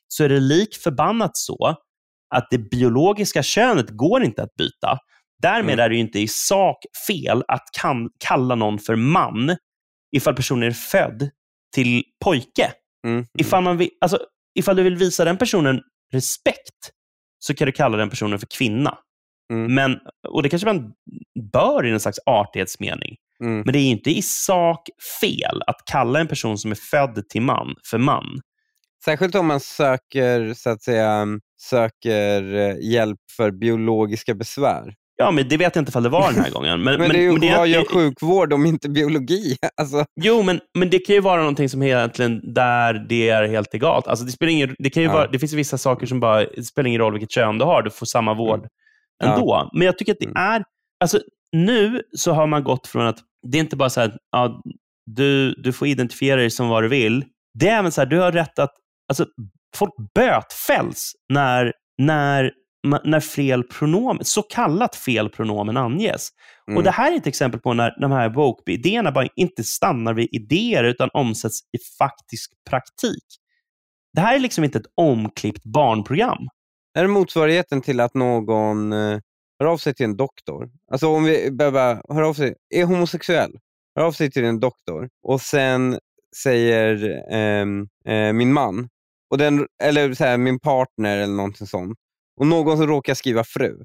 [0.08, 1.76] så är det lik förbannat så
[2.36, 4.98] att det biologiska könet går inte att byta.
[5.42, 5.86] Därmed mm.
[5.86, 6.78] är det inte i sak
[7.08, 9.58] fel att kan, kalla någon för man
[10.16, 11.30] ifall personen är född
[11.76, 12.72] till pojke.
[13.08, 13.26] Mm.
[13.40, 14.20] Ifall, man vill, alltså,
[14.60, 15.82] ifall du vill visa den personen
[16.14, 16.92] respekt
[17.40, 18.98] så kan du kalla den personen för kvinna.
[19.52, 19.76] Mm.
[19.76, 20.94] Men, och Det kanske man
[21.54, 23.16] bör i en slags artighetsmening.
[23.44, 23.62] Mm.
[23.66, 24.90] Men det är inte i sak
[25.22, 28.26] fel att kalla en person som är född till man för man.
[29.06, 31.28] Särskilt om man söker, så att säga,
[31.62, 34.94] söker eh, hjälp för biologiska besvär.
[35.16, 36.84] Ja, men det vet jag inte om det var den här gången.
[36.84, 39.58] Men, men, det är ju, men det, vad gör sjukvård om inte biologi?
[39.82, 40.06] Alltså.
[40.22, 44.08] Jo, men, men det kan ju vara någonting som egentligen där det är helt egalt.
[44.08, 45.14] Alltså, det, spelar ingen, det, kan ju ja.
[45.14, 47.82] vara, det finns vissa saker som bara, det spelar ingen roll vilket kön du har,
[47.82, 48.70] du får samma vård mm.
[49.24, 49.46] Ändå.
[49.46, 49.70] Ja.
[49.74, 50.38] Men jag tycker att det mm.
[50.38, 50.64] är,
[51.00, 51.20] alltså
[51.52, 54.62] nu så har man gått från att det är inte bara så här, ja,
[55.06, 57.26] du, du får identifiera dig som vad du vill.
[57.60, 58.74] Det är även så här, du har rätt att
[59.08, 59.26] Alltså,
[59.76, 62.52] folk bötfälls när, när
[63.04, 66.30] när fel pronomen, så kallat fel pronomen anges.
[66.68, 66.78] Mm.
[66.78, 70.30] Och Det här är ett exempel på när de här woke-idéerna bara inte stannar vid
[70.32, 73.24] idéer utan omsätts i faktisk praktik.
[74.14, 76.48] Det här är liksom inte ett omklippt barnprogram.
[76.94, 79.20] Är det motsvarigheten till att någon eh,
[79.60, 80.72] hör av sig till en doktor?
[80.92, 83.60] Alltså om vi behöver höra av sig, är homosexuell,
[83.96, 86.00] hör av sig till en doktor och sen
[86.44, 88.90] säger ehm, eh, min man,
[89.30, 91.98] och den, eller så här, min partner eller någonting sånt,
[92.40, 93.84] och någon som råkar skriva fru.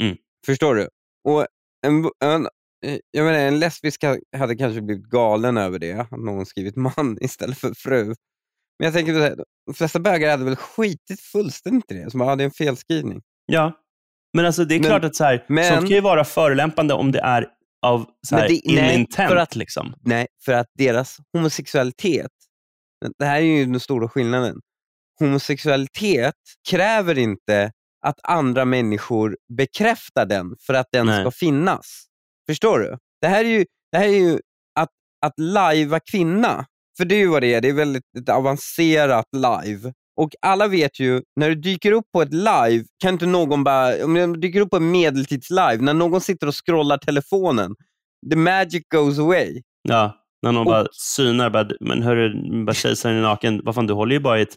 [0.00, 0.16] Mm.
[0.46, 0.88] Förstår du?
[1.24, 1.46] Och
[1.86, 2.48] en, en,
[2.86, 6.76] eh, jag menar, en lesbisk ha- hade kanske blivit galen över det, att någon skrivit
[6.76, 8.14] man istället för fru.
[8.78, 12.44] Men jag tänker, här, de flesta bögar hade väl skitit fullständigt i det, som hade
[12.44, 13.20] en felskrivning.
[13.46, 13.72] Ja.
[14.36, 16.94] Men alltså det är Men- klart att så här, men- sånt kan ju vara förelämpande
[16.94, 17.46] om det är
[17.86, 19.28] av så här, det- nej, intent.
[19.30, 19.94] för att- liksom.
[20.00, 22.30] Nej, för att deras homosexualitet,
[23.18, 24.56] det här är ju den stora skillnaden.
[25.20, 26.34] Homosexualitet
[26.70, 27.72] kräver inte
[28.06, 31.20] att andra människor bekräftar den för att den Nej.
[31.22, 32.04] ska finnas.
[32.48, 32.96] Förstår du?
[33.20, 34.38] Det här är ju, det här är ju
[34.80, 34.88] att,
[35.26, 39.92] att lajva kvinna, för det är ju vad det är, det är väldigt avancerat live.
[40.16, 44.04] Och alla vet ju, när du dyker upp på ett live, kan inte någon bara,
[44.04, 47.74] om du dyker upp på en medeltidslive, när någon sitter och scrollar telefonen,
[48.30, 49.62] the magic goes away.
[49.88, 53.60] Ja, när någon Och- bara synar, bara, men hörru, bara kejsaren är naken.
[53.64, 54.56] Vad fan, du håller ju bara i ett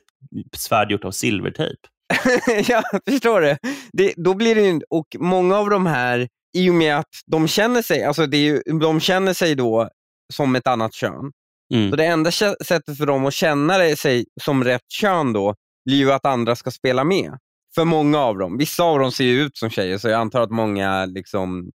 [0.55, 1.79] svärd gjort av silvertejp.
[2.67, 3.57] ja, förstår du?
[3.93, 7.47] Det, då blir det ju, och många av de här, i och med att de
[7.47, 9.89] känner sig, alltså det är ju, de känner sig då
[10.33, 11.31] som ett annat kön.
[11.73, 11.89] Mm.
[11.89, 16.11] Så det enda sättet för dem att känna sig som rätt kön då, blir ju
[16.11, 17.37] att andra ska spela med.
[17.75, 18.57] För många av dem.
[18.57, 21.71] Vissa av dem ser ju ut som tjejer, så jag antar att många liksom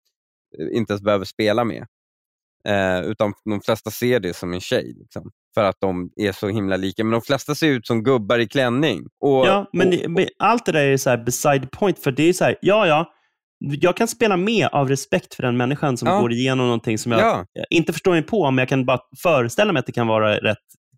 [0.60, 1.86] eh, inte ens behöver spela med.
[2.68, 4.94] Eh, utan de flesta ser det som en tjej.
[5.00, 7.04] Liksom, för att de är så himla lika.
[7.04, 9.08] Men de flesta ser ut som gubbar i klänning.
[9.20, 12.00] Och, Ja, men, och, det- men allt det där är så här beside point.
[12.00, 13.14] För det är så här, ja, ja,
[13.60, 16.22] jag kan spela med av respekt för den människan som Ja.
[16.22, 19.74] går igenom någonting som jag ja, inte förstår mig på, men jag kan bara föreställa
[19.74, 20.58] mig att det kan vara rätt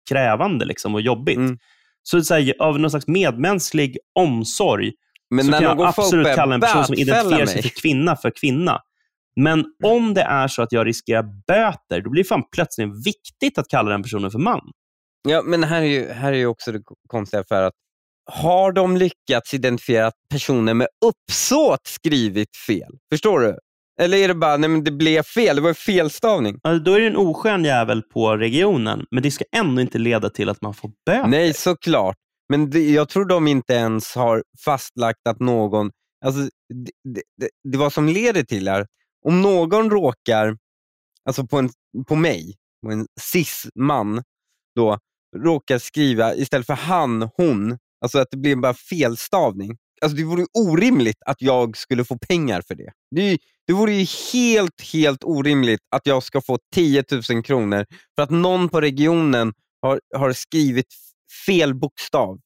[0.09, 1.37] krävande liksom, och jobbigt.
[1.37, 1.57] Mm.
[2.03, 4.91] Så, så här, av någon slags medmänsklig omsorg
[5.35, 8.81] men så kan jag absolut kalla en person som identifierar sig för kvinna för kvinna.
[9.35, 13.57] Men om det är så att jag riskerar böter, då blir det fan plötsligt viktigt
[13.57, 14.61] att kalla den personen för man.
[15.29, 17.73] Ja, men här är ju, här är ju också det konstiga för att
[18.31, 22.97] har de lyckats identifiera att personer med uppsåt skrivit fel?
[23.13, 23.57] Förstår du?
[24.01, 26.59] Eller är det bara, nej men det blev fel, det var en felstavning.
[26.63, 30.29] Alltså, då är det en oskön jävel på regionen, men det ska ändå inte leda
[30.29, 31.27] till att man får böter.
[31.27, 32.15] Nej, såklart.
[32.49, 35.91] Men det, jag tror de inte ens har fastlagt att någon...
[36.25, 36.41] Alltså,
[36.73, 38.87] det, det, det, vad som leder till är,
[39.25, 40.57] om någon råkar,
[41.25, 41.69] alltså på, en,
[42.07, 44.23] på mig, på en cis-man,
[44.75, 44.99] då,
[45.37, 49.77] råkar skriva istället för han, hon, alltså att det blir bara felstavning.
[50.01, 52.91] Alltså det vore ju orimligt att jag skulle få pengar för det.
[53.15, 53.37] Det,
[53.67, 57.85] det vore ju helt, helt orimligt att jag ska få 10 000 kronor
[58.15, 60.87] för att någon på regionen har, har skrivit
[61.47, 62.39] fel bokstav.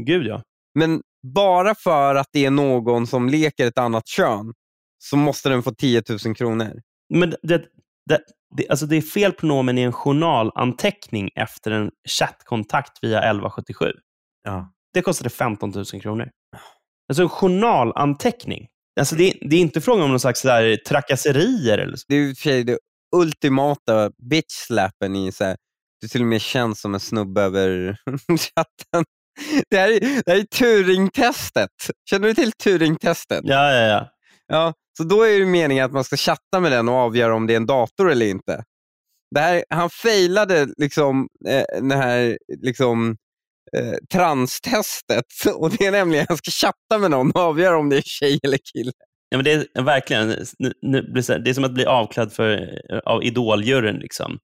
[0.00, 0.42] Gud ja.
[0.74, 1.02] Men
[1.34, 4.52] bara för att det är någon som leker ett annat kön
[4.98, 6.80] så måste den få 10 000 kronor.
[7.14, 7.64] Men det,
[8.06, 8.20] det,
[8.56, 13.92] det, alltså det är fel pronomen i en journalanteckning efter en chattkontakt via 1177.
[14.42, 14.72] Ja.
[14.94, 16.30] Det kostade 15 000 kronor.
[17.08, 18.68] Alltså en journalanteckning.
[19.00, 21.78] Alltså det, det är inte frågan om någon slags här trakasserier.
[21.78, 22.04] Eller så.
[22.08, 22.78] Det är det
[23.16, 25.56] ultimata bitch-slappen i så här,
[26.00, 27.96] du till och med känns som en snubbe över
[28.28, 29.04] chatten.
[29.70, 31.68] Det här är, det här är Turing-testet.
[32.10, 33.40] Känner du till Turing-testet?
[33.42, 34.08] Ja, ja, ja.
[34.46, 37.46] Ja, så då är det meningen att man ska chatta med den och avgöra om
[37.46, 38.64] det är en dator eller inte.
[39.34, 43.16] Det här, han failade liksom, eh, det här liksom,
[43.76, 45.26] eh, transtestet.
[45.56, 48.02] Och det är nämligen att jag ska chatta med någon och avgöra om det är
[48.02, 48.92] tjej eller kille.
[49.30, 53.24] ja men det är verkligen nu, nu det, är som att bli avklädd för, av
[53.24, 53.96] idoljuryn.
[53.96, 54.38] Liksom.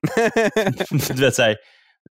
[1.08, 1.56] du vet, så här,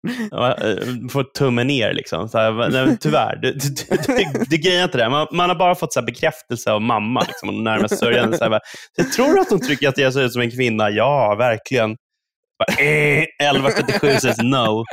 [0.06, 1.92] eh, få tummen ner.
[1.92, 2.28] Liksom.
[2.28, 3.68] Så här, nej, tyvärr, du, du,
[4.06, 5.08] du, du grejer inte det.
[5.08, 8.38] Man, man har bara fått så här, bekräftelse av mamma liksom, och närmast sörjande.
[8.38, 8.60] Så här, bara,
[8.96, 10.90] jag tror att hon tycker att jag ser ut som en kvinna.
[10.90, 11.96] Ja, verkligen.
[12.58, 14.84] Bara, eh, 1177 says no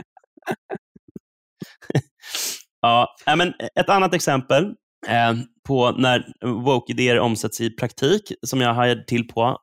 [2.85, 4.63] ja, nej, men ett annat exempel
[5.07, 5.33] eh,
[5.67, 9.57] på när woke-idéer omsätts i praktik, som jag hajade till på,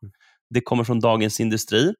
[0.55, 1.95] det kommer från Dagens Industri.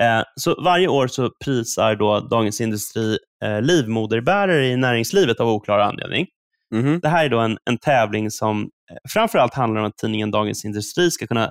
[0.00, 5.78] Eh, så varje år så prisar då Dagens Industri eh, livmoderbärare i näringslivet av oklar
[5.78, 6.26] anledning.
[6.74, 7.00] Mhm.
[7.00, 8.70] Det här är då en, en tävling som
[9.12, 11.50] framför allt handlar om att tidningen Dagens Industri ska kunna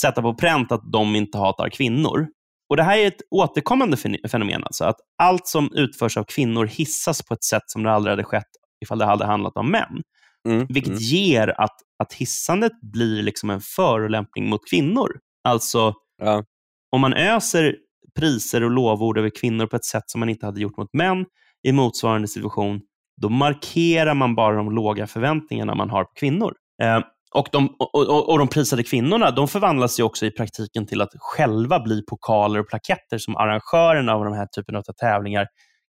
[0.00, 2.26] sätta på pränt att de inte hatar kvinnor.
[2.68, 4.64] Och Det här är ett återkommande fen- fenomen.
[4.64, 8.24] Alltså, att allt som utförs av kvinnor hissas på ett sätt som det aldrig hade
[8.24, 8.48] skett
[8.84, 10.02] ifall det hade handlat om män.
[10.48, 10.66] Mm.
[10.68, 11.00] Vilket Mm.
[11.02, 15.08] ger att att hissandet blir liksom en förolämpning mot kvinnor.
[15.44, 16.44] Alltså, Ja.
[16.92, 17.76] om man öser
[18.18, 21.24] priser och lovord över kvinnor på ett sätt som man inte hade gjort mot män
[21.68, 22.80] i motsvarande situation,
[23.22, 26.54] då markerar man bara de låga förväntningarna man har på kvinnor.
[26.82, 27.00] Eh,
[27.34, 31.10] och, de, och, och, de prisade kvinnorna de förvandlas ju också i praktiken till att
[31.18, 35.46] själva bli pokaler och plaketter som arrangörerna av de här typen av tävlingar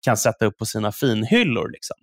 [0.04, 1.70] kan sätta upp på sina finhyllor.
[1.70, 1.96] Liksom.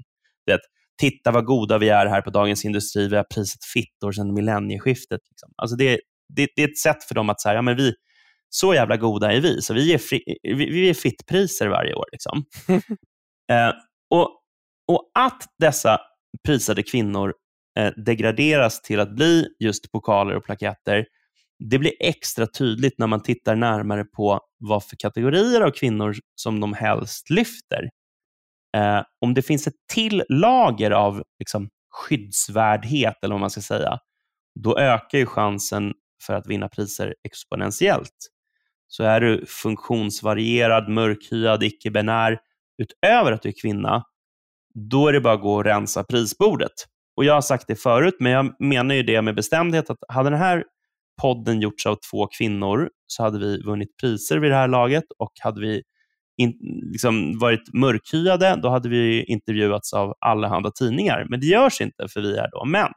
[0.45, 0.59] Det,
[0.99, 5.21] titta vad goda vi är här på Dagens Industri, vi har prisat fittor sedan millennieskiftet.
[5.29, 5.53] Liksom.
[5.55, 5.99] Alltså det,
[6.35, 7.93] det, det, är ett sätt för dem att säga, ja, men vi,
[8.49, 12.05] så jävla goda är vi, så vi ger, fri, vi, vi ger fittpriser varje år.
[12.11, 12.43] Liksom.
[13.51, 13.71] eh,
[14.09, 14.29] och,
[14.87, 15.99] och att dessa
[16.45, 17.33] prisade kvinnor
[17.79, 21.05] eh, degraderas till att bli just pokaler och plaketter,
[21.59, 26.59] det blir extra tydligt när man tittar närmare på vad för kategorier av kvinnor som
[26.59, 27.89] de helst lyfter.
[28.77, 33.99] Eh, om det finns ett till lager av liksom, skyddsvärdhet, eller vad man ska säga,
[34.59, 38.29] då ökar ju chansen för att vinna priser exponentiellt.
[38.87, 42.39] Så är du funktionsvarierad, mörkhyad, icke-binär,
[42.77, 44.03] utöver att du är kvinna,
[44.73, 46.71] då är det bara att gå och rensa prisbordet.
[47.19, 50.29] Och Jag har sagt det förut, men jag menar ju det med bestämdhet att hade
[50.29, 50.63] den här
[51.21, 55.31] podden gjorts av två kvinnor så hade vi vunnit priser vid det här laget och
[55.39, 55.81] hade vi
[56.37, 56.53] in,
[56.91, 61.25] liksom varit mörkhyade, då hade vi intervjuats av allehanda tidningar.
[61.29, 62.93] Men det görs inte, för vi är då män.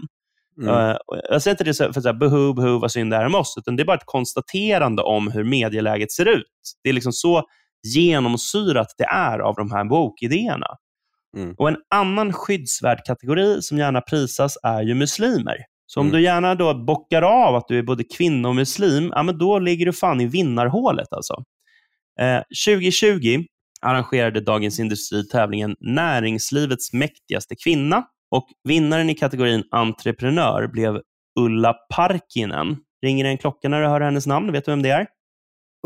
[0.62, 0.74] Mm.
[0.74, 0.96] Uh,
[1.30, 3.54] jag säger inte det för att säga beho, beho, vad synd det är om oss,
[3.58, 6.46] utan det är bara ett konstaterande om hur medieläget ser ut.
[6.82, 7.42] Det är liksom så
[7.82, 10.66] genomsyrat det är av de här bokidéerna.
[11.36, 11.54] Mm.
[11.58, 15.56] Och En annan skyddsvärd kategori som gärna prisas är ju muslimer.
[15.86, 16.16] Så om Mm.
[16.16, 19.58] du gärna då bockar av att du är både kvinna och muslim, ja, men då
[19.58, 21.12] ligger du fan i vinnarhålet.
[21.12, 21.44] Alltså.
[22.20, 23.44] Eh, 2020
[23.82, 28.04] arrangerade Dagens Industri tävlingen Näringslivets mäktigaste kvinna.
[28.30, 31.00] Och Vinnaren i kategorin entreprenör blev
[31.40, 32.76] Ulla Parkinen.
[33.02, 34.52] Ringer det en klocka när du hör hennes namn?
[34.52, 35.06] Vet du vem det är?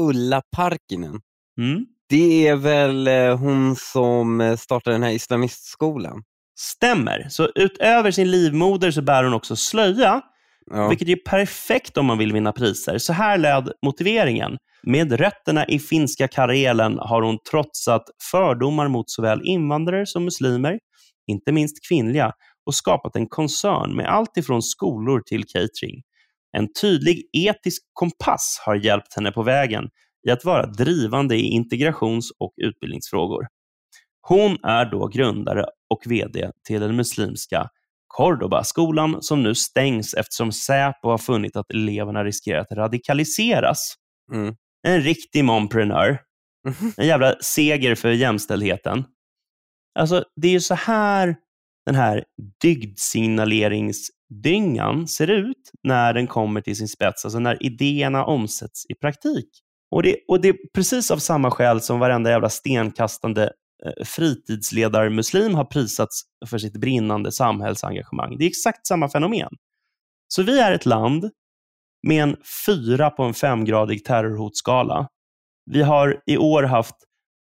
[0.01, 1.21] Ulla Parkinen.
[1.61, 1.87] Mm.
[2.09, 6.23] Det är väl eh, hon som eh, startade den här islamistskolan?
[6.59, 7.27] Stämmer.
[7.31, 10.21] Så utöver sin livmoder så bär hon också slöja,
[10.71, 10.89] Ja.
[10.89, 12.99] vilket är perfekt om man vill vinna priser.
[12.99, 14.57] Så här löd motiveringen.
[14.83, 20.79] Med rötterna i finska Karelen har hon trotsat fördomar mot såväl invandrare som muslimer,
[21.27, 22.33] inte minst kvinnliga,
[22.67, 26.03] och skapat en koncern med allt ifrån skolor till catering.
[26.57, 29.85] En tydlig etisk kompass har hjälpt henne på vägen
[30.27, 33.47] i att vara drivande i integrations och utbildningsfrågor.
[34.20, 37.68] Hon är då grundare och VD till den muslimska
[38.07, 43.95] Cordoba-skolan som nu stängs eftersom Säpo har funnit att eleverna riskerar att radikaliseras.
[44.33, 44.55] Mm.
[44.83, 46.20] En riktig momprenör.
[46.97, 49.05] En jävla seger för jämställdheten.
[49.99, 51.37] Alltså, det är ju så här
[51.87, 52.24] den här
[52.61, 59.62] dygdsignaleringsdyngan ser ut när den kommer till sin spets, alltså när idéerna omsätts i praktik.
[59.91, 63.43] Och det, och det är precis av samma skäl som varenda jävla stenkastande
[63.84, 68.39] eh, fritidsledarmuslim har prisats för sitt brinnande samhällsengagemang.
[68.39, 69.51] Det är exakt samma fenomen.
[70.28, 71.30] Så vi är ett land
[72.07, 75.09] med en fyra på en femgradig terrorhotskala.
[75.70, 76.97] Vi har i år haft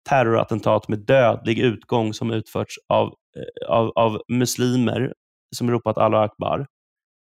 [0.09, 5.13] terrorattentat med dödlig utgång som utförts av, eh, av, av muslimer
[5.55, 6.67] som ropat Allah Akbar.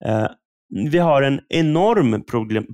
[0.04, 0.28] Eh,
[0.68, 2.24] vi har en enorm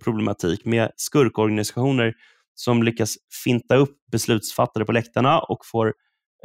[0.04, 2.14] problematik med skurkorganisationer
[2.54, 3.14] som lyckas
[3.44, 5.94] finta upp beslutsfattare på läktarna och får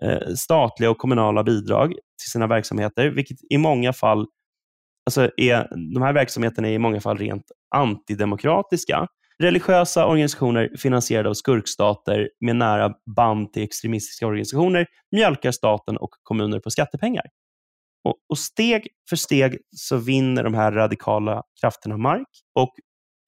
[0.02, 4.26] eh, statliga och kommunala bidrag till sina verksamheter, vilket i många fall
[5.06, 9.08] alltså är, de här verksamheterna är i många fall rent antidemokratiska.
[9.44, 16.60] Religiösa organisationer finansierade av skurkstater med nära band till extremistiska organisationer mjölkar staten och kommuner
[16.60, 17.26] på skattepengar.
[18.04, 22.28] Och, och steg för steg så vinner de här radikala krafterna mark
[22.60, 22.74] och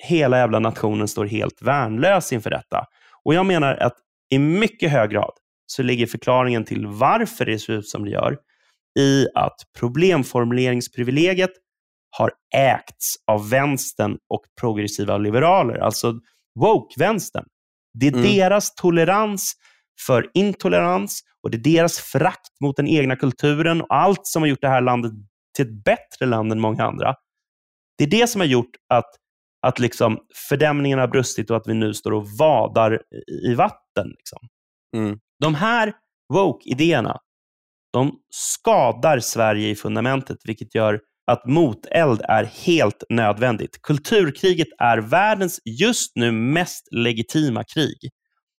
[0.03, 2.85] hela jävla nationen står helt värnlös inför detta.
[3.23, 3.93] Och Jag menar att
[4.31, 5.31] i mycket hög grad
[5.65, 8.37] så ligger förklaringen till varför det ser ut som det gör
[8.99, 11.51] i att problemformuleringsprivilegiet
[12.17, 16.13] har ägts av vänstern och progressiva liberaler, alltså
[16.59, 17.45] woke-vänstern.
[17.99, 18.23] Det är Mm.
[18.23, 19.53] deras tolerans
[20.07, 24.47] för intolerans och det är deras frakt mot den egna kulturen och allt som har
[24.47, 25.11] gjort det här landet
[25.55, 27.15] till ett bättre land än många andra.
[27.97, 29.09] Det är det som har gjort att,
[29.67, 30.17] att liksom
[30.49, 33.01] fördämningen har brustit och att vi nu står och vadar
[33.47, 34.07] i- vatten.
[34.17, 34.39] Liksom.
[34.97, 35.19] Mm.
[35.39, 35.93] De här
[36.33, 37.19] woke-idéerna,
[37.93, 40.99] de skadar Sverige i fundamentet, vilket gör
[41.31, 43.81] att moteld är helt nödvändigt.
[43.81, 47.97] Kulturkriget är världens just nu mest legitima krig.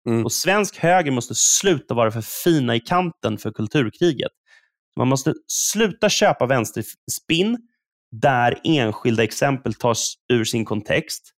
[0.09, 0.25] Mm.
[0.25, 4.31] Och Svensk höger måste sluta vara för fina i kanten för kulturkriget.
[4.97, 7.57] Man måste sluta köpa vänsterspinn
[8.11, 11.31] där enskilda exempel tas ur sin kontext.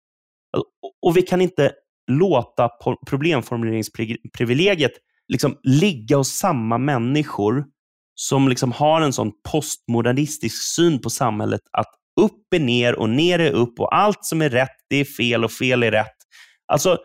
[1.01, 1.71] Och vi kan inte
[2.11, 2.69] låta
[3.07, 4.91] problemformuleringsprivilegiet
[5.27, 7.65] liksom ligga hos samma människor
[8.15, 11.89] som liksom har en sån postmodernistisk syn på samhället att
[12.21, 15.43] upp är ner och ner är upp och allt som är rätt, det är fel
[15.43, 16.17] och fel är rätt.
[16.67, 16.97] Alltså,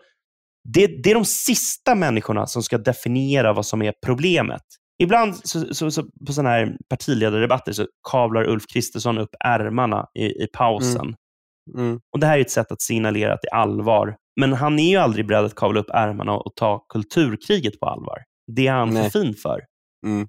[0.73, 4.61] det, det är de sista människorna som ska definiera vad som är problemet.
[5.03, 10.25] Ibland så, så, så på sådana här partiledardebatter så kavlar Ulf Kristersson upp ärmarna i,
[10.25, 11.01] i pausen.
[11.01, 11.15] Mm.
[11.77, 11.99] Mm.
[12.13, 14.15] Och Det här är ett sätt att signalera att det är allvar.
[14.39, 18.17] Men han är ju aldrig beredd att kavla upp ärmarna och ta kulturkriget på allvar.
[18.55, 19.03] Det är han Nej.
[19.03, 19.61] för fin för.
[20.05, 20.27] Mm.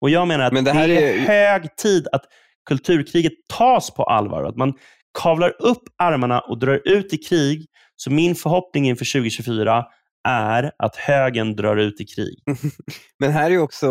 [0.00, 2.22] Och Jag menar att Men det, det är, är hög tid att
[2.68, 4.44] kulturkriget tas på allvar.
[4.44, 4.74] Att man
[5.22, 7.66] kavlar upp armarna och drar ut i krig.
[7.96, 9.84] Så min förhoppning inför 2024
[10.28, 12.42] är att högen drar ut i krig.
[13.18, 13.86] Men här är också,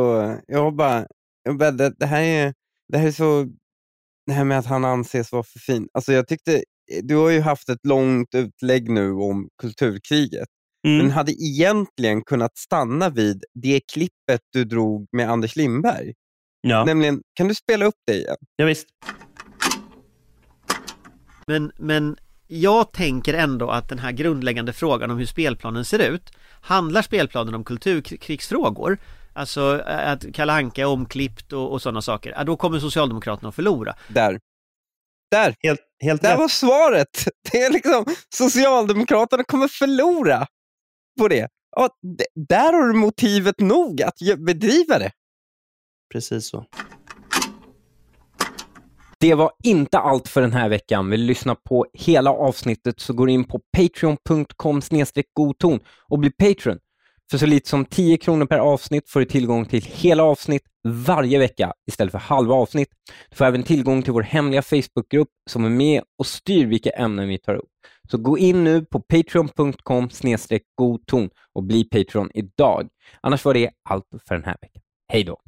[0.47, 1.07] jag bara,
[1.43, 2.53] jag bara det, det, här är,
[2.91, 3.45] det här är så,
[4.25, 5.87] det här med att han anses vara för fin.
[5.93, 6.63] Alltså jag tyckte,
[7.03, 10.47] du har ju haft ett långt utlägg nu om kulturkriget.
[10.87, 10.97] Mm.
[10.97, 16.13] Men hade egentligen kunnat stanna vid det klippet du drog med Anders Lindberg.
[16.61, 16.85] Ja.
[16.85, 18.35] Nämligen, kan du spela upp det igen?
[18.55, 18.87] Ja, visst.
[21.47, 22.15] Men, men
[22.47, 26.31] jag tänker ändå att den här grundläggande frågan om hur spelplanen ser ut
[26.61, 28.97] Handlar spelplanen om kulturkrigsfrågor
[29.35, 33.55] Alltså att Kalle Anka är omklippt och, och sådana saker, ja, då kommer Socialdemokraterna att
[33.55, 33.95] förlora.
[34.07, 34.39] Där.
[35.31, 35.55] Där!
[35.59, 36.39] Helt, helt Där rätt.
[36.39, 37.27] var svaret!
[37.51, 40.47] Det är liksom, Socialdemokraterna kommer förlora
[41.19, 41.47] på det.
[41.77, 41.89] Och
[42.49, 45.11] där har du motivet nog att bedriva det.
[46.13, 46.65] Precis så.
[49.19, 51.09] Det var inte allt för den här veckan.
[51.09, 54.81] Vill du lyssna på hela avsnittet så går in på patreon.com
[55.33, 56.79] godton och bli Patreon.
[57.31, 61.39] För så lite som 10 kronor per avsnitt får du tillgång till hela avsnitt varje
[61.39, 62.89] vecka istället för halva avsnitt.
[63.29, 67.27] Du får även tillgång till vår hemliga Facebookgrupp som är med och styr vilka ämnen
[67.27, 67.69] vi tar upp.
[68.11, 70.09] Så gå in nu på patreon.com
[70.75, 72.87] godton och bli Patreon idag.
[73.21, 74.81] Annars var det allt för den här veckan.
[75.07, 75.44] Hej då!